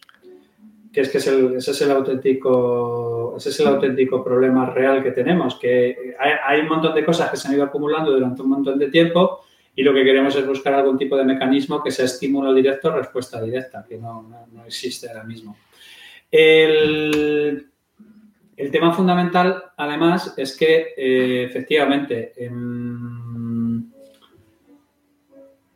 [0.91, 5.57] Que es que ese es el auténtico, ese es el auténtico problema real que tenemos,
[5.59, 8.79] que hay, hay un montón de cosas que se han ido acumulando durante un montón
[8.79, 9.41] de tiempo
[9.75, 13.41] y lo que queremos es buscar algún tipo de mecanismo que sea estímulo directo, respuesta
[13.41, 14.29] directa, que no,
[14.65, 15.57] existe ahora mismo.
[16.29, 17.65] El,
[18.71, 23.89] tema fundamental, además, es que eh, efectivamente em,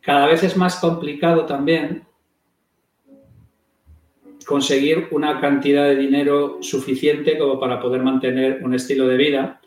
[0.00, 2.04] cada vez es más complicado también
[4.44, 9.60] conseguir una cantidad de dinero suficiente como para poder mantener un estilo de vida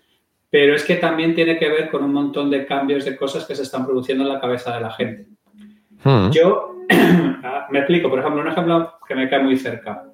[0.60, 3.54] pero es que también tiene que ver con un montón de cambios de cosas que
[3.54, 5.28] se están produciendo en la cabeza de la gente.
[6.04, 6.32] Hmm.
[6.32, 6.78] Yo
[7.70, 10.12] me explico, por ejemplo, un ejemplo que me cae muy cerca.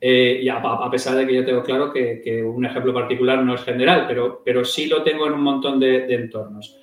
[0.00, 3.64] Eh, y a, pesar de que yo tengo claro que, un ejemplo particular no es
[3.64, 6.78] general, pero, pero sí lo tengo en un montón de, entornos.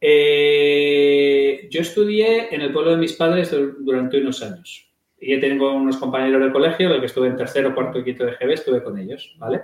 [0.00, 5.98] Eh, yo estudié en el pueblo de mis padres durante unos años y tengo unos
[5.98, 8.98] compañeros del colegio, del que estuve en tercero, cuarto y quinto de GB, estuve con
[8.98, 9.60] ellos, ¿vale?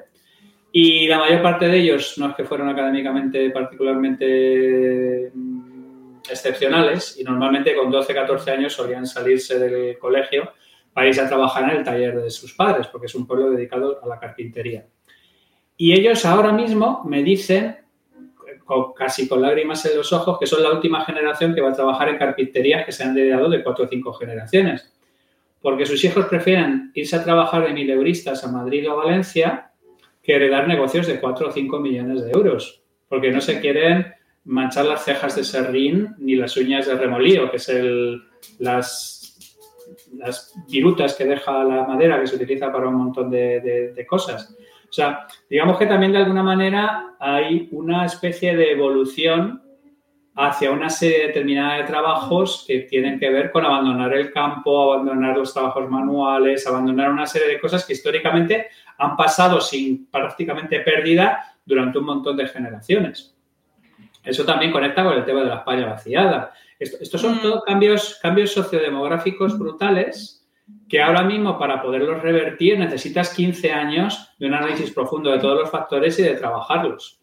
[0.71, 7.25] Y la mayor parte de ellos no es que fueran académicamente particularmente mm, excepcionales y
[7.25, 10.53] normalmente con 12, 14 años solían salirse del colegio
[10.93, 14.01] para irse a trabajar en el taller de sus padres, porque es un pueblo dedicado
[14.03, 14.87] a la carpintería.
[15.77, 17.77] Y ellos ahora mismo me dicen,
[18.97, 22.09] casi con lágrimas en los ojos, que son la última generación que va a trabajar
[22.09, 24.93] en carpinterías que se han heredado de cuatro o cinco generaciones.
[25.63, 29.68] Porque sus hijos prefieren irse a trabajar de mileuristas a Madrid o a Valencia
[30.29, 34.13] que heredar negocios de 4 o 5 millones de euros, porque no se quieren
[34.45, 38.23] manchar las cejas de serrín ni las uñas de remolío, que es el,
[38.59, 39.65] las,
[40.19, 44.55] las virutas que deja la madera que se utiliza para un montón de, de cosas.
[44.87, 49.63] O sea, digamos que también de alguna manera hay una especie de evolución
[50.41, 55.37] hacia una serie determinada de trabajos que tienen que ver con abandonar el campo, abandonar
[55.37, 61.57] los trabajos manuales, abandonar una serie de cosas que históricamente han pasado sin prácticamente pérdida
[61.67, 63.37] durante un montón de generaciones.
[64.23, 66.53] Eso también conecta con el tema de la España vaciada.
[66.79, 67.43] estos son mm.
[67.43, 70.47] todos cambios, cambios sociodemográficos brutales
[70.89, 75.59] que ahora mismo para poderlos revertir necesitas 15 años de un análisis profundo de todos
[75.59, 77.18] los factores y de trabajarlos.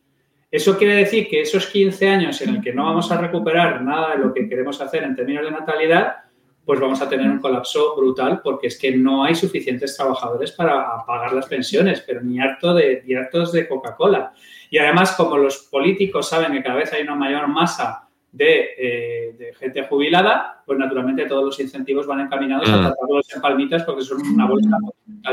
[0.56, 4.16] Eso quiere decir que esos 15 años en el que no vamos a recuperar nada
[4.16, 6.16] de lo que queremos hacer en términos de natalidad,
[6.64, 11.06] pues vamos a tener un colapso brutal porque es que no hay suficientes trabajadores para
[11.06, 14.32] pagar las pensiones, pero ni, harto de, hartos de Coca-Cola.
[14.70, 19.54] Y además, como los políticos saben que cada vez hay una mayor masa de, eh,
[19.60, 22.82] gente jubilada, pues naturalmente todos los incentivos van encaminados a mm.
[22.82, 24.78] tratarlos en palmitas porque son una bolsa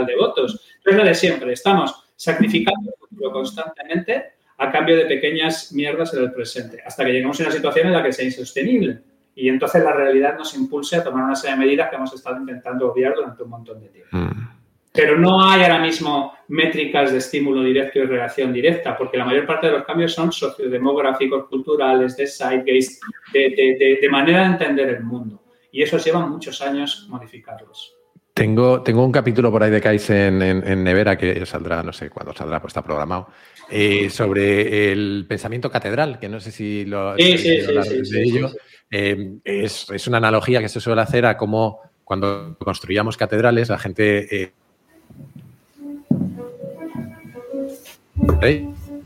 [0.05, 0.61] de votos.
[0.85, 6.23] Es lo de siempre, estamos sacrificando el futuro constantemente a cambio de pequeñas mierdas en
[6.23, 9.03] el presente, hasta que llegamos a una situación en la que sea insostenible
[9.35, 12.37] y entonces la realidad nos impulse a tomar una serie de medidas que hemos estado
[12.39, 14.17] intentando obviar durante un montón de tiempo.
[14.17, 14.49] Mm.
[14.95, 19.47] Pero no hay ahora mismo métricas de estímulo directo y reacción directa, porque la mayor
[19.47, 25.03] parte de los cambios son sociodemográficos, culturales, de zeitgeist, de, de, manera de entender el
[25.03, 25.43] mundo.
[25.71, 27.97] Y eso lleva muchos años modificarlos.
[28.35, 32.33] Tengo, tengo un capítulo por ahí de Kaizen en, Nevera que saldrá, no sé cuándo
[32.33, 33.29] saldrá, pues está programado,
[33.71, 38.51] eh, sobre el pensamiento catedral, que no sé si lo sí, sí, sí, de ello.
[38.91, 44.43] Eh, es, una analogía que se suele hacer a cómo cuando construíamos catedrales la gente...
[44.43, 44.53] Eh,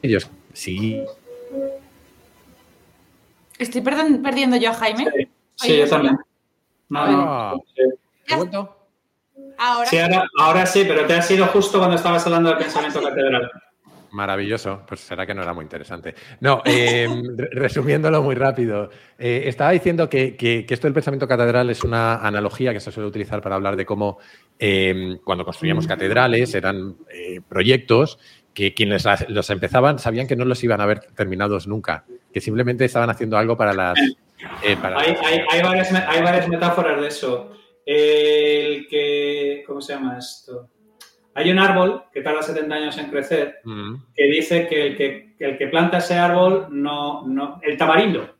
[0.02, 1.02] ellos sí.
[3.58, 5.28] Estoy perdiendo yo a Jaime.
[5.56, 6.16] Sí, yo también.
[6.94, 7.54] Ah.
[9.58, 9.88] Ahora.
[9.88, 13.50] Sí, ahora, ahora sí, pero te ha sido justo cuando estabas hablando del pensamiento catedral.
[14.16, 16.14] Maravilloso, pues será que no era muy interesante.
[16.40, 18.88] No, em, resumiéndolo muy rápido,
[19.18, 23.42] eh, estaba diciendo que, esto del pensamiento catedral es una analogía que se suele utilizar
[23.42, 24.18] para hablar de cómo
[24.58, 28.18] em, cuando construíamos catedrales eran eh, proyectos
[28.54, 32.86] que quienes los empezaban sabían que no los iban a ver terminados nunca, que simplemente
[32.86, 33.98] estaban haciendo algo para las...
[34.62, 37.52] Eh, hay, varias, hay varias metáforas de eso.
[37.84, 39.35] El que,
[39.66, 40.68] ¿cómo se llama esto?
[41.34, 43.94] Hay un árbol que tarda 70 años en crecer mm.
[44.14, 48.36] que dice que el, que el que planta ese árbol no, no el tamarindo.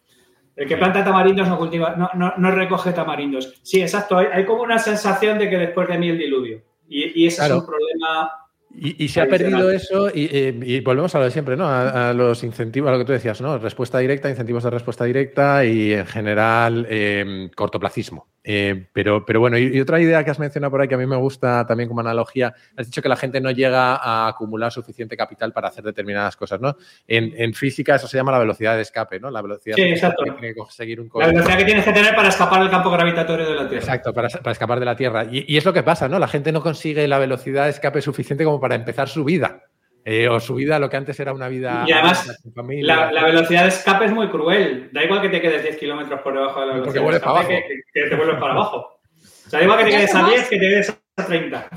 [0.55, 3.61] El que planta tamarindos no cultiva, no, no, recoge tamarindos.
[3.63, 4.17] Sí, exacto.
[4.17, 6.63] Hay, como una sensación de que después de mí el diluvio.
[6.89, 8.31] Y, y ese es un problema
[8.79, 11.67] y, se ha perdido eso eh, y, volvemos a lo de siempre, ¿no?
[11.67, 13.59] A, los incentivos, a lo que tú decías, ¿no?
[13.59, 18.29] Respuesta directa, incentivos de respuesta directa y en general em, cortoplacismo.
[18.49, 21.07] Eh, pero, pero bueno, y, otra idea que has mencionado por ahí que a mí
[21.07, 25.17] me gusta también como analogía, has dicho que la gente no llega a acumular suficiente
[25.17, 26.77] capital para hacer determinadas cosas, ¿no?
[27.09, 29.33] En, física eso se llama la velocidad de escape, ¿no?
[29.33, 30.23] La velocidad sí, exacto.
[30.23, 32.89] que tiene que conseguir un La velocidad que tienes que tener para escapar del campo
[32.91, 33.85] gravitatorio de la Tierra.
[33.85, 35.27] Exacto, para, para escapar de la Tierra.
[35.29, 36.21] Y, es lo que pasa, ¿no?
[36.21, 39.65] La gente no consigue la velocidad de escape suficiente como para empezar su vida.
[40.09, 41.85] Eh, o su vida, lo que antes era una vida.
[41.85, 44.89] Y además, la, velocidad de escape es muy cruel.
[44.93, 48.03] Da igual que te quedes 10 kilómetros por debajo de la velocidad de escape, que,
[48.03, 49.01] que, te vuelves para abajo.
[49.47, 51.69] O sea, da igual que te quedes a 10 que te quedes a 30.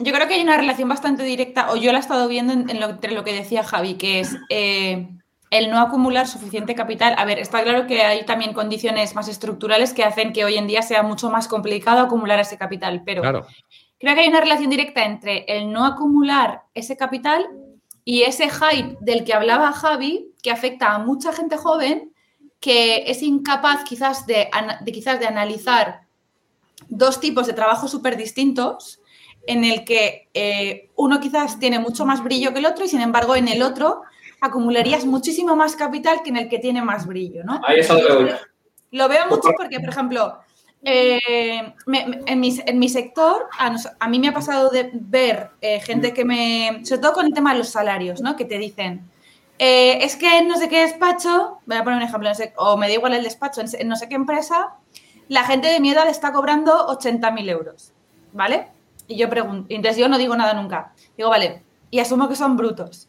[0.00, 2.80] Yo creo que hay una relación bastante directa, o yo la he estado viendo en,
[2.80, 5.06] lo, entre lo que decía Javi, que es eh,
[5.52, 7.14] el no acumular suficiente capital.
[7.16, 10.66] A ver, está claro que hay también condiciones más estructurales que hacen que hoy en
[10.66, 15.04] día sea mucho más complicado acumular ese capital, pero creo que hay una relación directa
[15.04, 17.46] entre el no acumular ese capital
[18.10, 22.10] Y ese hype del que hablaba Javi, que afecta a mucha gente joven,
[22.58, 24.48] que es incapaz quizás de,
[24.86, 26.06] quizás de analizar
[26.88, 29.02] dos tipos de trabajo súper distintos,
[29.46, 33.02] en el que eh, uno quizás tiene mucho más brillo que el otro y sin
[33.02, 34.00] embargo en el otro
[34.40, 37.60] acumularías muchísimo más capital que en el que tiene más brillo, ¿no?
[37.62, 38.26] Ahí es algo
[38.90, 40.38] Lo veo mucho porque, por ejemplo,
[40.84, 46.80] eh, en, mi, sector, a, mí me ha pasado de ver eh, gente que me,
[46.84, 48.36] sobre todo con el tema de los salarios, ¿no?
[48.36, 49.08] Que te dicen,
[49.58, 52.86] eh, es que en no sé qué despacho, voy a poner un ejemplo, o me
[52.86, 54.74] da igual el despacho, en, no sé qué empresa,
[55.28, 57.92] la gente de mi edad está cobrando 80.000 euros,
[58.32, 58.68] ¿vale?
[59.08, 62.56] Y yo pregunto, entonces yo no digo nada nunca, digo, vale, y asumo que son
[62.56, 63.08] brutos.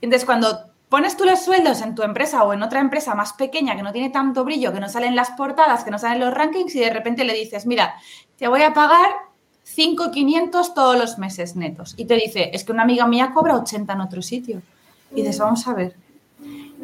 [0.00, 3.76] Entonces, cuando pones tú los sueldos en tu empresa o en otra empresa más pequeña
[3.76, 6.74] que no tiene tanto brillo, que no salen las portadas, que no salen los rankings
[6.74, 7.94] y de repente le dices, mira,
[8.36, 9.08] te voy a pagar
[9.76, 11.94] 5.500 todos los meses netos.
[11.96, 14.62] Y te dice, es que una amiga mía cobra 80 en otro sitio.
[15.12, 15.96] Y dices, vamos a ver.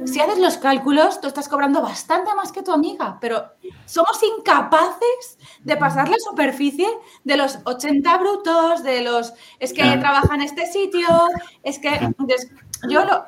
[0.07, 3.45] Si haces los cálculos, tú estás cobrando bastante más que tu amiga, pero
[3.87, 6.89] somos incapaces de pasar la superficie
[7.23, 11.07] de los 80 brutos, de los, es que trabaja en este sitio,
[11.63, 12.13] es que
[12.89, 13.25] yo lo,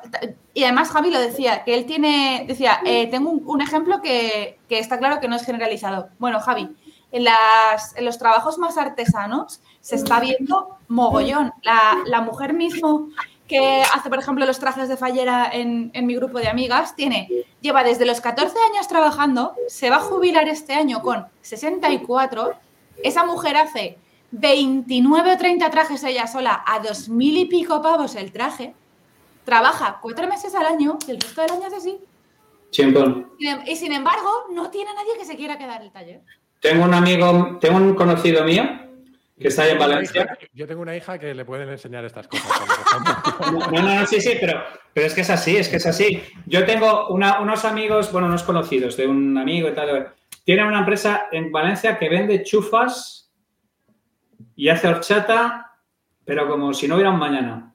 [0.53, 4.97] y además Javi lo decía, que él tiene, decía, eh, tengo un, ejemplo que, está
[4.97, 6.09] claro que no es generalizado.
[6.19, 6.69] Bueno, Javi,
[7.11, 11.53] en, las, en los trabajos más artesanos se está viendo mogollón.
[11.61, 13.09] La, la, mujer mismo
[13.47, 17.29] que hace, por ejemplo, los trajes de fallera en, en mi grupo de amigas, tiene,
[17.61, 22.53] lleva desde los 14 años trabajando, se va a jubilar este año con 64.
[23.03, 23.97] Esa mujer hace
[24.31, 28.73] 29 o 30 trajes ella sola a dos mil y pico pavos el traje
[29.47, 31.97] trabaja cuatro meses al año y el resto del año es así.
[32.77, 36.21] Em, y sin embargo, no tiene nadie que se quiera quedar en el taller.
[36.59, 38.65] Tengo un amigo, tengo un conocido mío
[39.39, 40.37] que está ahí en Valencia.
[40.53, 42.45] yo tengo una hija que le pueden enseñar estas cosas.
[43.53, 44.61] no, no, no, sí, sí, pero,
[44.93, 46.21] pero es que es así, es que es así.
[46.45, 50.13] Yo tengo unos amigos, bueno, unos conocidos de un amigo y tal.
[50.43, 53.31] Tiene una empresa en Valencia que vende chufas
[54.57, 55.71] y hace horchata,
[56.25, 57.73] pero como si no hubiera un mañana.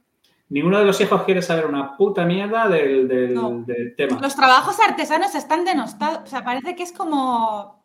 [0.53, 4.20] Ninguno de los hijos quiere saber una puta mierda del, tema.
[4.20, 6.24] Los trabajos artesanos están denostados.
[6.24, 7.80] O sea, parece que es como.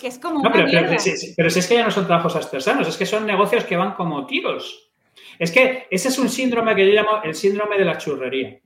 [0.00, 0.42] Que es como.
[0.42, 3.76] No, pero, si, es que ya no son trabajos artesanos, es que son negocios que
[3.76, 4.90] van como tiros.
[5.38, 8.60] Es que ese es un síndrome que yo llamo el síndrome de la churrería.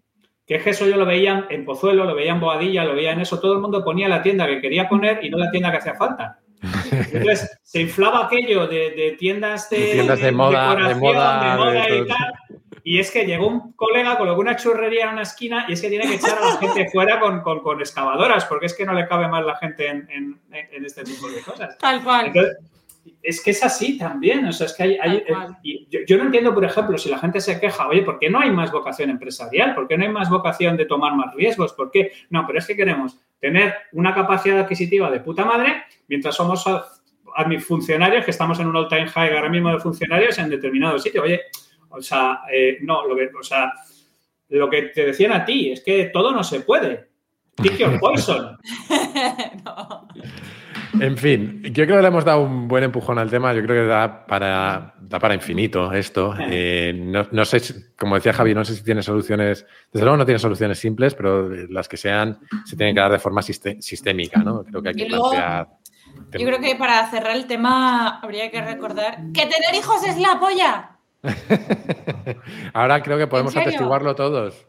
[0.47, 3.11] Que es que eso yo lo veía en Pozuelo, lo veía en Boadilla, lo veía
[3.11, 3.41] en eso.
[3.41, 5.97] Todo el mundo ponía la tienda que quería poner y no la tienda que hacía
[5.97, 6.39] falta.
[6.93, 12.35] Entonces se inflaba aquello de, tiendas de, tiendas de, moda, de moda, y tal
[12.85, 15.89] y es que llegó un colega, colocó una churrería en una esquina y es que
[15.89, 19.29] tiene que echar a la gente fuera con, excavadoras, porque es que no le cabe
[19.29, 20.39] más la gente en,
[20.85, 21.77] este tipo de cosas.
[21.79, 22.33] Tal cual.
[23.23, 24.45] es que es así también.
[24.47, 25.17] O sea, es que hay.
[25.17, 28.41] eh, yo, no entiendo, por ejemplo, si la gente se queja, oye, ¿por qué no
[28.41, 29.75] hay más vocación empresarial?
[29.75, 31.73] ¿Por qué no hay más vocación de tomar más riesgos?
[31.73, 32.13] ¿Por qué?
[32.31, 36.65] No, pero es que queremos tener una capacidad adquisitiva de puta madre mientras somos
[37.67, 41.23] funcionarios que estamos en un all-time high ahora mismo de funcionarios en determinado sitio.
[41.23, 41.41] Oye,
[41.91, 43.73] o sea, eh, no, lo que, o sea,
[44.49, 47.09] lo que te decían a ti es que todo no se puede.
[47.57, 48.59] Pick your poison.
[50.99, 53.55] En fin, yo creo que le hemos dado un buen empujón al tema.
[53.55, 56.35] Yo creo que da para, da para infinito esto.
[56.39, 59.65] Eh, no, sé, como decía Javi, no sé si tiene soluciones.
[59.93, 63.19] Desde luego no tiene soluciones simples, pero las que sean se tienen que dar de
[63.19, 64.65] forma sistémica, ¿no?
[64.65, 65.69] Creo que hay que plantear.
[66.33, 70.39] Yo creo que para cerrar el tema habría que recordar que tener hijos es la
[70.41, 70.99] polla.
[72.73, 74.67] Ahora creo que podemos atestiguarlo todos.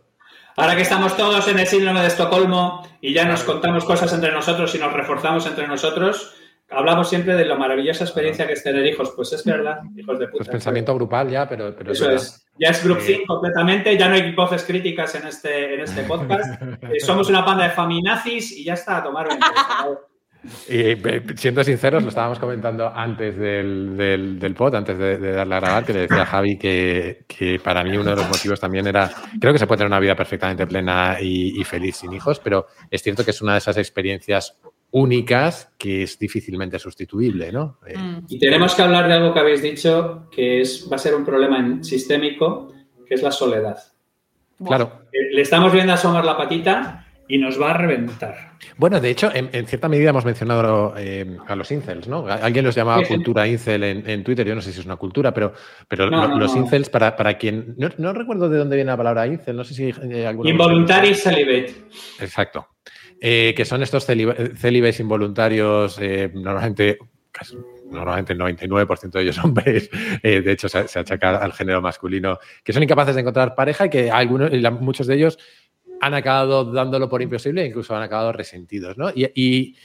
[0.57, 4.31] Ahora que estamos todos en el síndrome de Estocolmo y ya nos contamos cosas entre
[4.31, 6.35] nosotros y nos reforzamos entre nosotros,
[6.69, 9.13] hablamos siempre de la maravillosa experiencia que es tener hijos.
[9.15, 10.39] Pues es verdad, hijos de puta.
[10.39, 11.69] Pues pensamiento grupal ya, pero...
[11.89, 13.23] Eso es, Ya es Group eh...
[13.25, 16.61] completamente, ya no hay voces críticas en este, en este podcast.
[16.91, 19.27] Eh, somos una panda de faminazis y ya está a tomar
[20.43, 20.95] y
[21.35, 23.95] siendo sinceros, lo estábamos comentando antes del,
[24.39, 27.83] del, pod, antes de, darle a grabar, que le decía a Javi que, que, para
[27.83, 30.65] mí uno de los motivos también era, creo que se puede tener una vida perfectamente
[30.65, 34.57] plena y, feliz sin hijos, pero es cierto que es una de esas experiencias
[34.89, 37.77] únicas que es difícilmente sustituible, ¿no?
[37.85, 38.25] Eh, mm.
[38.27, 41.23] Y tenemos que hablar de algo que habéis dicho que es, va a ser un
[41.23, 42.73] problema sistémico,
[43.05, 43.77] que es la soledad.
[44.65, 45.03] Claro.
[45.13, 48.51] Eh, le estamos viendo asomar la patita y nos va a reventar.
[48.75, 52.27] Bueno, de hecho, en, cierta medida hemos mencionado eh, a los incels, ¿no?
[52.27, 55.53] Alguien los llamaba cultura incel en, Twitter, yo no sé si es una cultura, pero,
[55.87, 57.75] pero los incels, para, para quien...
[57.77, 59.83] No, recuerdo de dónde viene la palabra incel, no sé si...
[59.85, 61.73] Eh, Involuntary celibate.
[62.19, 62.67] Exacto.
[63.21, 66.01] Eh, que son estos célibes involuntarios,
[66.33, 66.97] normalmente
[67.91, 69.89] normalmente el 99% de ellos hombres,
[70.23, 73.89] eh, de hecho se, achaca al género masculino, que son incapaces de encontrar pareja y
[73.89, 75.37] que algunos, muchos de ellos
[76.01, 78.97] han acabado dándolo por imposible e incluso han acabado resentidos.
[78.97, 79.09] ¿no?
[79.15, 79.75] Y,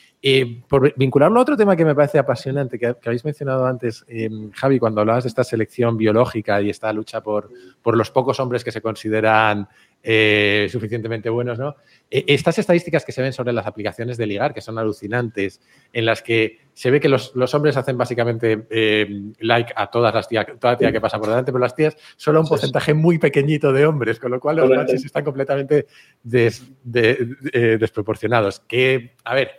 [0.67, 4.81] por vincularlo a otro tema que me parece apasionante, que, habéis mencionado antes, eh, Javi,
[4.81, 7.49] cuando hablabas de esta selección biológica y esta lucha por,
[7.81, 9.69] por los pocos hombres que se consideran
[10.03, 11.77] eh, suficientemente buenos, ¿no?
[12.11, 15.61] E, estas estadísticas que se ven sobre las aplicaciones de ligar, que son alucinantes,
[15.93, 20.29] en las que se ve que los, hombres hacen básicamente eh, like a todas las
[20.29, 23.73] tías, toda tía que pasa por delante, pero las tías solo un porcentaje muy pequeñito
[23.73, 25.87] de hombres, con lo cual los matches están completamente
[26.33, 28.61] eh, desproporcionados.
[28.61, 29.51] Que, a ver,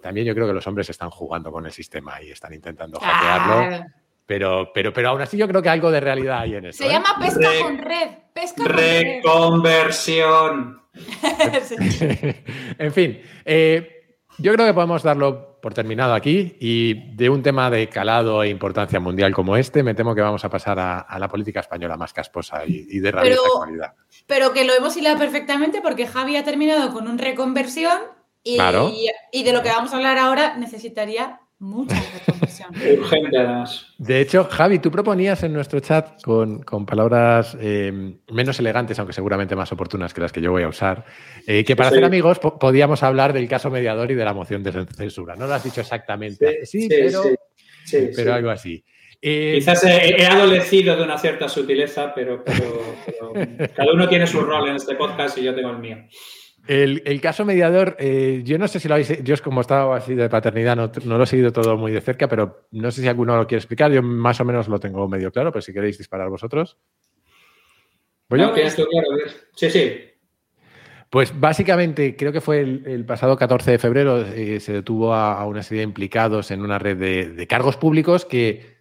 [0.00, 3.86] también yo creo que los hombres están jugando con el sistema y están intentando hackearlo.
[4.32, 6.82] Pero, pero, pero aún así yo creo que algo de realidad hay en eso.
[6.82, 8.08] Se llama pesca con red.
[8.32, 10.80] Pesca Reconversión.
[12.78, 17.68] en fin, eh, yo creo que podemos darlo por terminado aquí y de un tema
[17.68, 21.28] de calado e importancia mundial como este, me temo que vamos a pasar a, la
[21.28, 23.92] política española más casposa y, de rabiosa actualidad.
[24.26, 27.98] Pero que lo hemos hilado perfectamente porque Javi ha terminado con un reconversión
[28.42, 28.56] y,
[29.30, 31.96] y de lo que vamos a hablar ahora necesitaría mucha
[32.98, 33.86] Urgente, además.
[33.96, 39.54] De hecho, Javi, tú proponías en nuestro chat con, palabras eh, menos elegantes, aunque seguramente
[39.54, 41.04] más oportunas que las que yo voy a usar,
[41.46, 44.86] eh, que para ser amigos podíamos hablar del caso mediador y de la moción de
[44.86, 45.36] censura.
[45.36, 46.66] No lo has dicho exactamente.
[46.66, 47.22] Sí, pero,
[48.14, 48.84] pero algo así.
[49.24, 52.42] Eh, Quizás he, adolecido de una cierta sutileza, pero,
[53.76, 55.98] cada uno tiene su rol en este podcast y yo tengo el mío.
[56.66, 59.22] El, caso mediador, eh, yo no sé si lo habéis.
[59.24, 62.68] Yo, como estaba así de paternidad, no, lo he seguido todo muy de cerca, pero
[62.70, 63.90] no sé si alguno lo quiere explicar.
[63.90, 66.78] Yo más o menos lo tengo medio claro, pero si queréis disparar vosotros.
[68.28, 68.52] Bueno,
[69.56, 69.92] Sí, sí.
[71.10, 75.62] Pues básicamente, creo que fue el, pasado 14 de febrero, eh, se detuvo a, una
[75.62, 78.71] serie de implicados en una red de cargos públicos que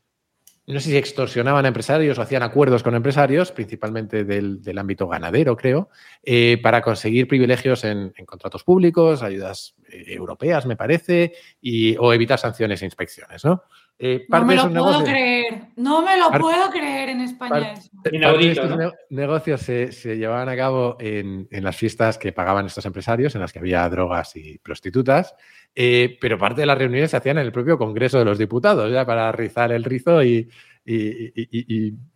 [0.72, 5.55] no sé si extorsionaban a empresarios o hacían acuerdos con empresarios, principalmente del, ámbito ganadero,
[5.57, 5.89] creo,
[6.24, 12.39] eh, para conseguir privilegios en, contratos públicos, ayudas eh, europeas, me parece, y, o evitar
[12.39, 13.63] sanciones e inspecciones, ¿no?
[14.03, 17.76] Eh, no me lo puedo creer, no me lo puedo creer en España.
[18.03, 23.53] estos negocios se, llevaban a cabo en, las fiestas que pagaban estos empresarios, en las
[23.53, 25.36] que había drogas y prostitutas,
[25.74, 28.91] eh, pero parte de las reuniones se hacían en el propio Congreso de los Diputados,
[28.91, 30.49] ya para rizar el rizo y,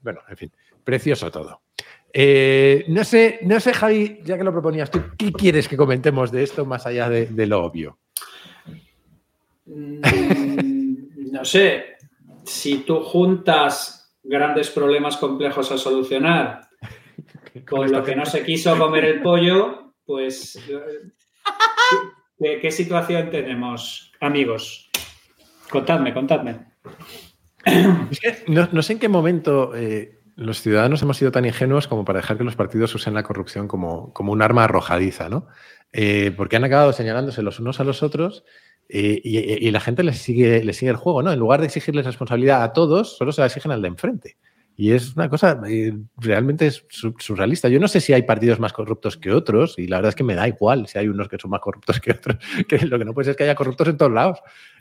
[0.02, 0.52] bueno, en fin,
[0.84, 1.62] precioso todo.
[2.12, 6.32] Eh, no sé, no sé, Javi, ya que lo proponías tú, ¿qué quieres que comentemos
[6.32, 7.98] de esto más allá de, lo obvio?
[9.66, 10.02] Mm,
[11.32, 11.98] no sé,
[12.44, 16.62] si tú juntas grandes problemas complejos a solucionar
[17.68, 20.58] con lo que no se quiso comer el pollo, pues
[22.38, 24.90] ¿Qué, situación tenemos, amigos?
[25.70, 26.60] Contadme, contadme.
[28.48, 32.38] no, sé en qué momento eh, los ciudadanos hemos sido tan ingenuos como para dejar
[32.38, 35.48] que los partidos usen la corrupción como, como un arma arrojadiza, ¿no?
[35.94, 38.44] Eh, porque han acabado señalándose los unos a los otros
[38.90, 41.32] eh, y, la gente les sigue, les sigue el juego, ¿no?
[41.32, 44.38] En lugar de exigirles responsabilidad a todos, solo se la exigen al de enfrente.
[44.78, 47.70] Y es una cosa eh, realmente surrealista.
[47.70, 50.24] Yo no sé si hay partidos más corruptos que otros, y la verdad es que
[50.26, 52.38] me da igual si hay unos que son más corruptos que otros.
[52.68, 54.40] Que lo que no puede ser es que haya corruptos en todos lados.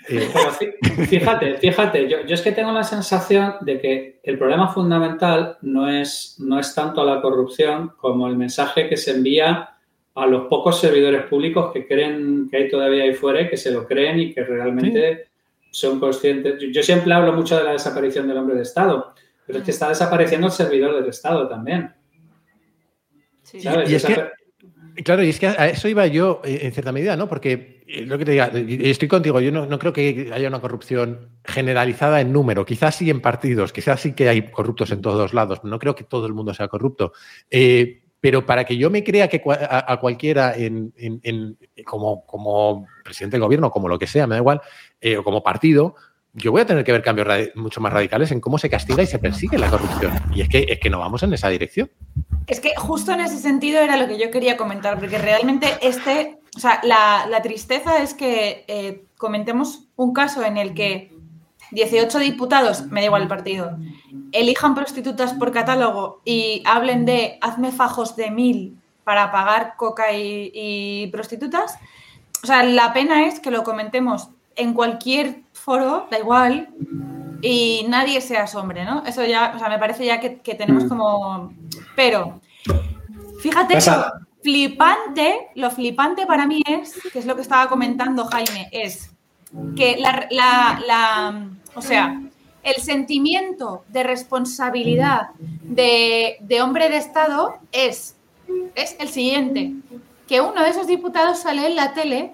[0.08, 0.28] Eh,
[1.08, 6.36] fíjate, fíjate, yo, es que tengo la sensación de que el problema fundamental no es,
[6.40, 9.70] no es tanto la corrupción como el mensaje que se envía
[10.14, 13.86] a los pocos servidores públicos que creen que hay todavía ahí fuera que se lo
[13.86, 15.26] creen y que realmente
[15.70, 16.62] son conscientes.
[16.72, 19.14] Yo siempre hablo mucho de la desaparición del hombre de Estado
[19.46, 21.94] pero es que está desapareciendo el servidor del Estado también.
[23.52, 24.24] Y, es que,
[25.02, 27.28] claro, y es que a eso iba yo eh, en cierta medida, ¿no?
[27.28, 31.30] Porque eh, lo que te diga, estoy contigo, yo no, creo que haya una corrupción
[31.44, 35.62] generalizada en número, quizás sí en partidos, quizás sí que hay corruptos en todos lados,
[35.62, 37.12] no creo que todo el mundo sea corrupto.
[37.50, 40.94] Eh, pero para que yo me crea que a, cualquiera en,
[41.84, 44.62] como, como, presidente del gobierno, como lo que sea, me da igual,
[45.18, 45.94] o como partido,
[46.34, 49.06] yo voy a tener que ver cambios mucho más radicales en cómo se castiga y
[49.06, 50.12] se persigue la corrupción.
[50.34, 51.90] Y es que, es que no vamos en esa dirección.
[52.48, 56.40] Es que justo en ese sentido era lo que yo quería comentar, porque realmente este,
[56.56, 61.12] o sea, la, tristeza es que eh, comentemos un caso en el que
[61.70, 63.78] 18 diputados, me da igual el partido,
[64.32, 71.08] elijan prostitutas por catálogo y hablen de hazme fajos de mil para pagar coca y
[71.12, 71.78] prostitutas.
[72.42, 76.68] O sea, la pena es que lo comentemos en cualquier foro, da igual,
[77.40, 79.04] y nadie se asombre, ¿no?
[79.06, 80.88] Eso ya, o sea, me parece ya que, tenemos mm.
[80.88, 81.52] como...
[81.96, 82.40] Pero,
[83.40, 84.04] fíjate, lo
[84.42, 89.10] flipante, lo flipante para mí es, que es lo que estaba comentando Jaime, es
[89.76, 92.20] que la, O sea,
[92.62, 98.16] el sentimiento de responsabilidad de, de hombre de Estado es,
[98.74, 99.72] es el siguiente,
[100.28, 102.32] que uno de esos diputados sale en la tele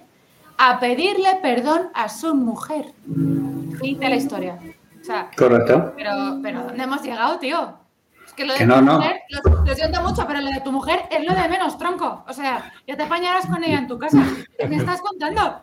[0.62, 2.92] a pedirle perdón a su mujer.
[3.06, 4.58] Dice la historia.
[5.00, 5.94] O sea, Correcto.
[5.96, 7.78] pero, pero ¿dónde hemos llegado, tío?
[8.26, 8.96] Es que lo de Que tu no, no.
[8.96, 12.24] mujer, lo, lo siento mucho, pero lo de tu mujer es lo de menos, tronco.
[12.28, 14.22] O sea, ya te apañarás con ella en tu casa.
[14.58, 15.62] ¿Qué me estás contando?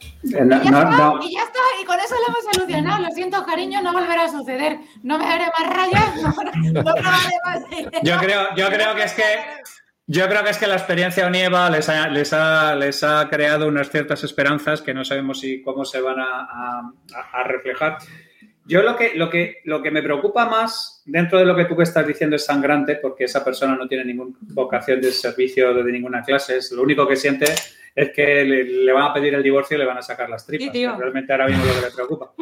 [0.00, 1.22] Eh, No, y, ya no, está, no.
[1.22, 3.02] y ya está, y con eso lo hemos solucionado.
[3.02, 4.78] Lo siento, cariño, no volverá a suceder.
[5.02, 7.90] No me haré más rayas, no, no grabaré más dinero.
[8.02, 9.22] Yo creo, yo creo que es que
[10.10, 13.68] yo creo que es que la experiencia ONIEVA les ha, les ha, les ha creado
[13.68, 16.92] unas ciertas esperanzas que no sabemos si cómo se van a, a-
[17.32, 17.98] a reflejar.
[18.64, 21.74] Yo lo que, lo, que, lo que me preocupa más dentro de lo que tú
[21.76, 25.92] que estás diciendo es sangrante, porque esa persona no tiene ninguna vocación de servicio de
[25.92, 27.46] ninguna clase, es lo único que siente
[27.94, 30.46] es que le, le van a pedir el divorcio y le van a sacar las
[30.46, 30.70] tripas.
[30.72, 32.32] Sí, realmente ahora mismo lo que le preocupa.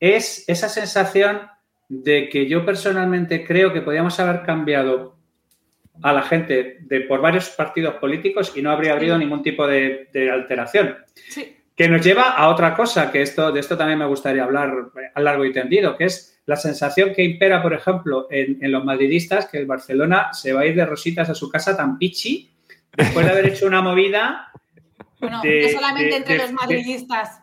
[0.00, 1.42] Es esa sensación
[1.88, 5.17] de que yo personalmente creo que podíamos haber cambiado
[6.02, 9.24] a la gente de por varios partidos políticos y no habría habido Sí.
[9.24, 10.96] ningún tipo de, de alteración.
[11.28, 11.56] Sí.
[11.74, 14.72] Que nos lleva a otra cosa, que esto, de esto también me gustaría hablar
[15.14, 18.84] a largo y tendido, que es la sensación que impera, por ejemplo, en, en los
[18.84, 22.50] madridistas, que el Barcelona se va a ir de rositas a su casa tan pichi
[22.96, 24.50] después de haber hecho una movida
[25.20, 27.42] Bueno, de- no solamente de- entre de- los madridistas.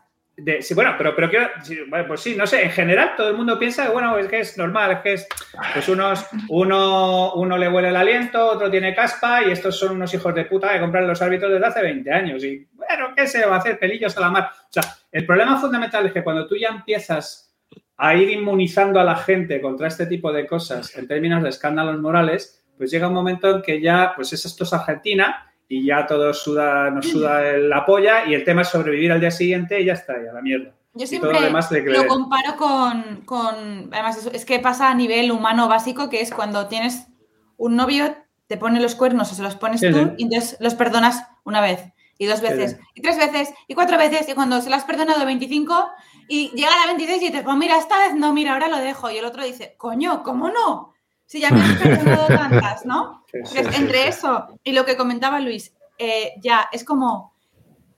[0.61, 1.49] Sí, bueno, pero, pero quiero,
[1.87, 4.39] bueno, pues sí, no sé, en general todo el mundo piensa que, bueno, es que
[4.39, 5.27] es normal, es que es,
[5.73, 10.13] pues unos, uno, uno le huele el aliento, otro tiene caspa y estos son unos
[10.13, 13.45] hijos de puta que compran los árbitros desde hace 20 años y, bueno, ¿qué se
[13.45, 13.79] va a hacer?
[13.79, 14.49] Pelillos a la mar.
[14.53, 17.55] O sea, el problema fundamental es que cuando tú ya empiezas
[17.97, 21.99] a ir inmunizando a la gente contra este tipo de cosas en términos de escándalos
[21.99, 26.05] morales, pues llega un momento en que ya, pues es esto es Argentina y ya
[26.05, 29.85] todos suda, nos suda la polla y el tema es sobrevivir al día siguiente y
[29.85, 30.71] ya está, ya la mierda.
[30.93, 34.89] Yo todo siempre lo demás de lo comparo con, con- Además, es, es que pasa
[34.89, 37.07] a nivel humano básico, que es cuando tienes
[37.57, 38.15] un novio,
[38.47, 40.11] te pone los cuernos o se los pones Sí, tú sí.
[40.17, 41.83] y entonces los perdonas una vez.
[42.17, 42.77] Y dos veces, Sí.
[42.95, 45.89] y tres veces, y cuatro veces, y cuando se lo has perdonado 25
[46.29, 48.77] y llega a la 26 y dices, pues mira, esta vez no, mira, ahora lo
[48.77, 49.11] dejo.
[49.11, 50.93] Y el otro dice, coño, ¿cómo no?
[51.27, 53.23] Si ya me has perdonado tantas, ¿no?
[53.31, 54.07] Sí, sí, Entonces, sí, entre sí.
[54.09, 57.33] eso y lo que comentaba Luis, eh, ya es como,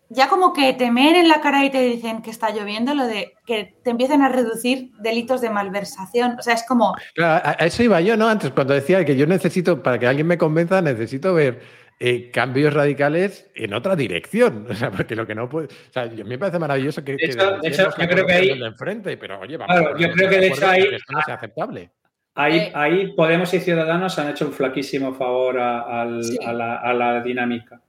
[0.10, 3.06] ya como que te meen en la cara y te dicen que está lloviendo, lo
[3.06, 6.38] de que te empiecen a reducir delitos de malversación.
[6.40, 8.28] O sea, es como, Claro, a eso iba yo, ¿no?
[8.30, 11.60] Antes, cuando decía que yo necesito, para que alguien me convenza, necesito ver
[12.00, 14.68] eh, cambios radicales en otra dirección.
[14.72, 15.68] O sea, porque lo que no puede.
[15.68, 17.14] O sea, yo- a mí me parece maravilloso que.
[17.14, 20.00] De que hecho- de hecho, yo creo que ahí- enfrente, pero oye, vamos Claro, a
[20.00, 20.88] yo creo que de hecho ahí-
[21.26, 21.90] sea aceptable.
[22.38, 22.72] Ahí, Eh.
[22.76, 26.38] ahí Podemos y Ciudadanos han hecho un flaquísimo favor a, al- Sí.
[26.46, 27.82] a la, a la dinámica.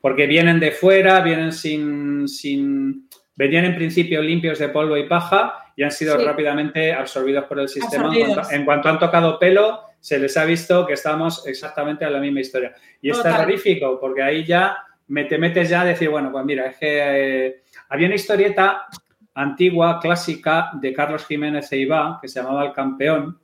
[0.00, 3.08] Porque vienen de fuera, vienen sin, sin.
[3.34, 6.24] Venían en principio limpios de polvo y paja y han sido Sí.
[6.24, 8.14] rápidamente absorbidos por el sistema.
[8.16, 12.10] En cuanto, en cuanto han tocado pelo, se les ha visto que estamos exactamente a
[12.10, 12.72] la misma historia.
[13.02, 13.36] Y es Total.
[13.36, 14.78] terrorífico, porque ahí ya
[15.08, 18.86] me, te metes ya a decir, bueno, pues mira, es que eh, había una historieta
[19.34, 23.38] antigua, clásica, de Carlos Jiménez Ceibá, que se llamaba El Campeón,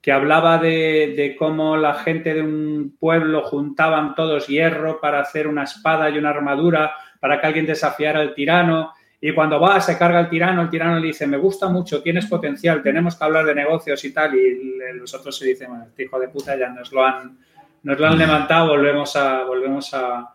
[0.00, 5.46] que hablaba de, de cómo la gente de un pueblo juntaban todos hierro para hacer
[5.46, 8.92] una espada y una armadura para que alguien desafiara al tirano.
[9.20, 12.24] Y cuando va, se carga el tirano, el tirano le dice, me gusta mucho, tienes
[12.24, 14.34] potencial, tenemos que hablar de negocios y tal.
[14.34, 17.38] Y los otros se dicen, bueno, este hijo de puta ya nos lo han,
[17.82, 19.44] nos lo han levantado, volvemos a...
[19.44, 20.32] Volvemos a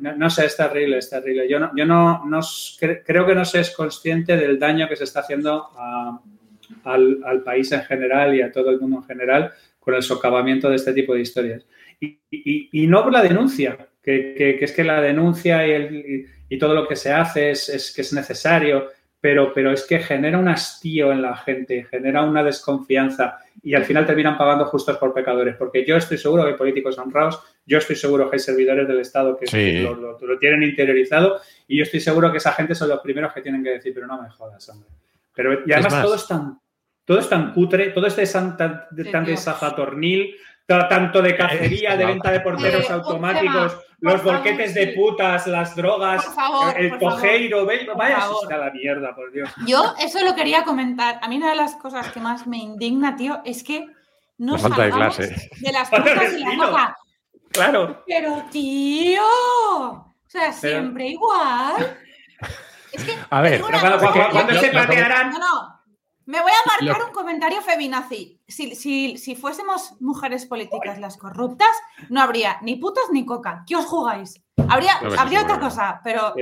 [0.00, 1.48] no, sé, es terrible, es terrible.
[1.48, 2.40] Yo no, yo no, no
[3.04, 6.18] creo que no se es consciente del daño que se está haciendo a-
[6.86, 10.68] al, al país en general y a todo el mundo en general con el socavamiento
[10.70, 11.66] de este tipo de historias.
[12.00, 15.70] Y, y- y no por la denuncia, que, que- que es que la denuncia y,
[15.72, 18.88] el- y- todo lo que se hace es, es que es necesario,
[19.20, 23.84] pero, pero es que genera un hastío en la gente, genera una desconfianza y al
[23.84, 27.78] final terminan pagando justos por pecadores, porque yo estoy seguro que hay políticos honrados, yo
[27.78, 29.80] estoy seguro que hay servidores del Estado que Sí.
[29.82, 33.32] lo, lo- lo tienen interiorizado y yo estoy seguro que esa gente son los primeros
[33.32, 34.88] que tienen que decir, pero no me jodas, hombre.
[35.34, 36.02] Pero, y además más.
[36.04, 36.58] todo es tan
[37.06, 39.40] todo es tan cutre, todo es de, san- tan, de, Sí, tan de tío.
[39.40, 40.34] sajatornil,
[40.66, 44.88] ta- tanto de cacería, de venta de porteros Eh, automáticos, tema, los favor, bolquetes de
[44.88, 47.64] putas, las drogas, favor, el cojeiro,
[47.96, 49.48] vaya, está la mierda, por Dios.
[49.66, 51.18] yo eso lo quería comentar.
[51.22, 53.86] A mí una de las cosas que más me indigna, tío, es que
[54.38, 55.50] no La falta de salgamos clase.
[55.60, 56.96] de las putas y la moja.
[57.52, 58.02] Claro.
[58.06, 61.96] Pero, tío, o sea, siempre igual.
[62.92, 65.75] Es que, A ver, cuando, se patearán, No, no.
[66.26, 68.40] Me voy a marcar un comentario feminazi.
[68.48, 71.70] Si, si, si, fuésemos mujeres políticas las corruptas,
[72.10, 73.62] no habría ni putas ni coca.
[73.66, 74.42] ¿Qué os jugáis?
[74.68, 76.34] Habría, habría otra cosa, pero.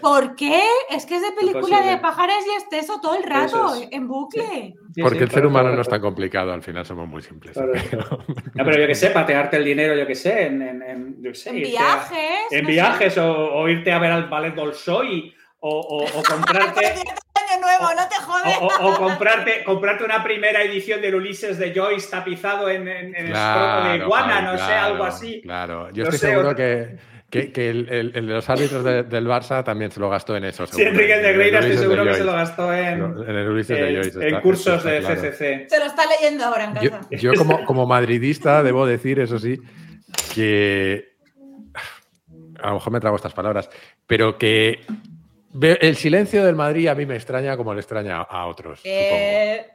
[0.00, 0.62] ¿Por qué?
[0.90, 4.74] Es que es de película de pajares y esteso todo el rato, en bucle.
[5.00, 7.56] Porque el ser humano no es tan complicado, al final somos muy simples.
[8.54, 12.50] No, pero yo que sé, patearte el dinero, yo que sé, en, en, viajes.
[12.50, 16.94] en viajes o, irte a ver al ballet Bolshoi o, o comprarte.
[17.60, 18.56] Nuevo, no te jodes.
[18.60, 24.04] O, comprarte, comprarte una primera edición del Ulises de Joyce tapizado en, en, el de
[24.04, 25.40] iguana, no sé, algo así.
[25.42, 26.96] Claro, yo estoy seguro que,
[27.30, 30.66] que, el, el, de los árbitros del Barça también se lo gastó en eso.
[30.66, 33.96] Sí, Enrique de Greira estoy seguro que se lo gastó en, en el Ulises de
[33.96, 34.28] Joyce.
[34.28, 35.68] En cursos de CCC.
[35.68, 37.00] Se lo está leyendo ahora en casa.
[37.10, 39.60] Yo, como, como madridista debo decir, eso sí,
[40.34, 41.18] que
[42.60, 43.70] a lo mejor me trago estas palabras,
[44.06, 44.80] pero que
[45.60, 48.80] el silencio del Madrid a mí me extraña como le extraña a otros.
[48.84, 49.66] Eh,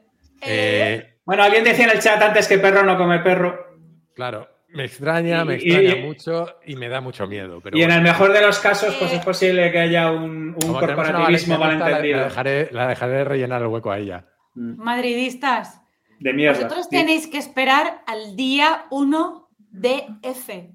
[0.42, 3.78] eh, bueno, alguien decía en el chat antes que perro no come perro.
[4.14, 7.62] Claro, me extraña, me extraña mucho y me da mucho miedo.
[7.72, 12.18] y en el mejor de los casos, pues es posible que haya un, corporativismo malentendido.
[12.18, 14.26] La dejaré, la dejaré rellenar el hueco a ella.
[14.56, 14.82] Mm.
[14.82, 15.82] Madridistas.
[16.20, 16.58] De mierda.
[16.58, 20.72] Vosotros tenéis que esperar al día 1 de F.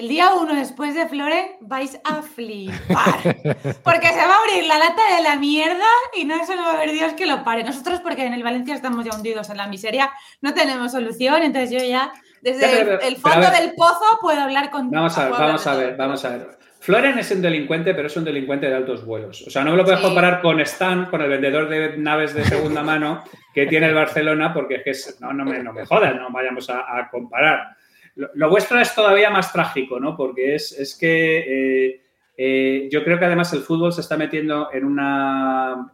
[0.00, 3.20] El día uno después de Flore vais a flipar.
[3.84, 5.84] Porque se va a abrir la lata de la mierda
[6.16, 7.64] y no eso no va a haber Dios que lo pare.
[7.64, 11.42] Nosotros, porque en el Valencia estamos ya hundidos en la miseria, no tenemos solución.
[11.42, 15.66] Entonces yo ya, desde el, fondo del pozo, puedo hablar con Vamos a ver, vamos
[15.66, 16.58] a ver, vamos a ver.
[16.78, 19.44] Floren es un delincuente, pero es un delincuente de altos vuelos.
[19.46, 22.42] O sea, no me lo puedes comparar con Stan, con el vendedor de naves de
[22.46, 23.22] segunda mano
[23.52, 26.70] que tiene el Barcelona, porque es que no, no, me, no me jodas, no vayamos
[26.70, 27.76] a comparar.
[28.16, 30.16] Lo, vuestro es todavía más trágico, ¿no?
[30.16, 32.02] Porque es, que eh,
[32.36, 35.92] eh, yo creo que además el fútbol se está metiendo en una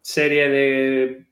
[0.00, 1.26] serie de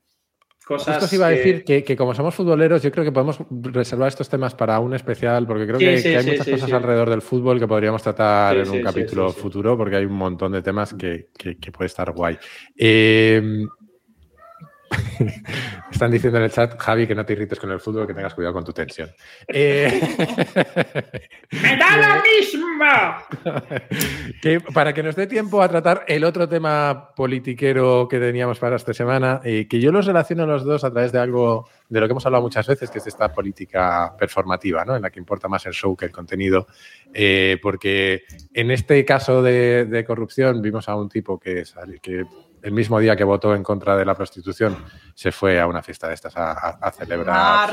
[0.65, 1.03] cosas.
[1.03, 4.53] Esto iba a decir que, como somos futboleros, yo creo que podemos reservar estos temas
[4.53, 8.57] para un especial, porque creo que, hay muchas cosas alrededor del fútbol que podríamos tratar
[8.57, 11.29] en un capítulo futuro, porque hay un montón de temas que,
[11.71, 12.37] puede estar guay.
[12.77, 13.65] Eh,
[15.91, 18.33] Están diciendo en el chat, Javi, que no te irrites con el fútbol, que tengas
[18.33, 19.09] cuidado con tu tensión.
[19.47, 20.01] Eh,
[21.51, 23.23] ¡Me da la misma!
[24.73, 28.93] para que nos dé tiempo a tratar el otro tema politiquero que teníamos para esta
[28.93, 32.11] semana, eh, que yo los relaciono los dos a través de algo de lo que
[32.11, 34.95] hemos hablado muchas veces, que es esta política performativa, ¿no?
[34.95, 36.67] en la que importa más el show que el contenido,
[37.13, 38.23] eh, porque
[38.53, 41.63] en este caso de, corrupción vimos a un tipo que,
[42.01, 42.25] que
[42.61, 44.77] el mismo día que votó en contra de la prostitución,
[45.13, 47.69] se fue a una fiesta de estas a, celebrar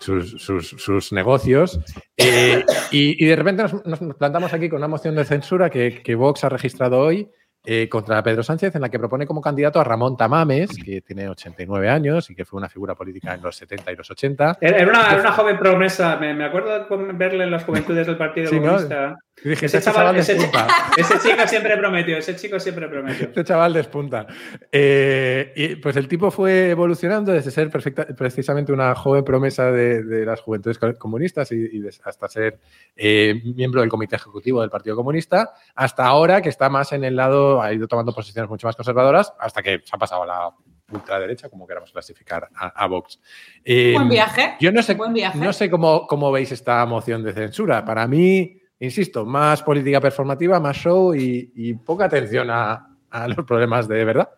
[0.00, 1.78] sus, negocios.
[2.16, 6.44] Eh, y, de repente nos, plantamos aquí con una moción de censura que, que Vox
[6.44, 7.30] ha registrado hoy
[7.64, 11.28] eh, contra Pedro Sánchez, en la que propone como candidato a Ramón Tamames, que tiene
[11.28, 14.58] 89 años y que fue una figura política en los 70 y los 80.
[14.60, 19.16] Era una, joven promesa, me, acuerdo de verle en las juventudes del Partido Comunista.
[19.44, 23.26] Dije, ese, chaval, ese, chico siempre prometió, ese chico siempre prometió.
[23.26, 24.26] Este chaval despunta.
[24.70, 27.68] Eh, y pues el tipo fue evolucionando desde ser
[28.16, 32.60] precisamente una joven promesa de, las juventudes comunistas y, hasta ser
[32.94, 37.16] eh, miembro del comité ejecutivo del Partido Comunista, hasta ahora que está más en el
[37.16, 40.50] lado, ha ido tomando posiciones mucho más conservadoras, hasta que se ha pasado a la
[40.92, 43.18] ultraderecha, como queramos clasificar a, Vox.
[43.66, 44.54] Buen viaje.
[44.60, 44.96] Yo no sé,
[45.34, 47.84] No sé cómo, cómo veis esta moción de censura.
[47.84, 52.88] Para mí insisto, más política performativa, más show y, poca atención a,
[53.28, 54.28] los problemas de verdad.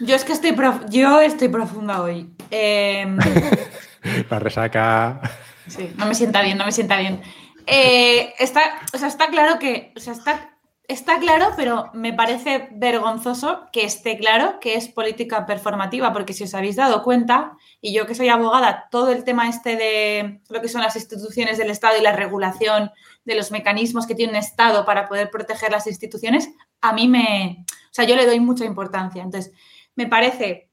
[0.00, 0.54] Yo es que estoy,
[0.90, 2.30] yo estoy profunda hoy.
[2.50, 3.16] Eh...
[4.30, 5.20] La resaca.
[5.66, 7.20] Sí, no me sienta bien, no me sienta bien.
[7.66, 8.60] Eh, está,
[8.92, 10.57] o sea, está claro que, o sea, está
[10.88, 16.44] está claro, pero me parece vergonzoso que esté claro que es política performativa, porque si
[16.44, 20.62] os habéis dado cuenta, y yo que soy abogada, todo el tema este de lo
[20.62, 22.90] que son las instituciones del Estado y la regulación
[23.26, 26.48] de los mecanismos que tiene un Estado para poder proteger las instituciones,
[26.80, 29.22] a mí me, o sea, yo le doy mucha importancia.
[29.22, 29.52] Entonces,
[29.94, 30.70] me parece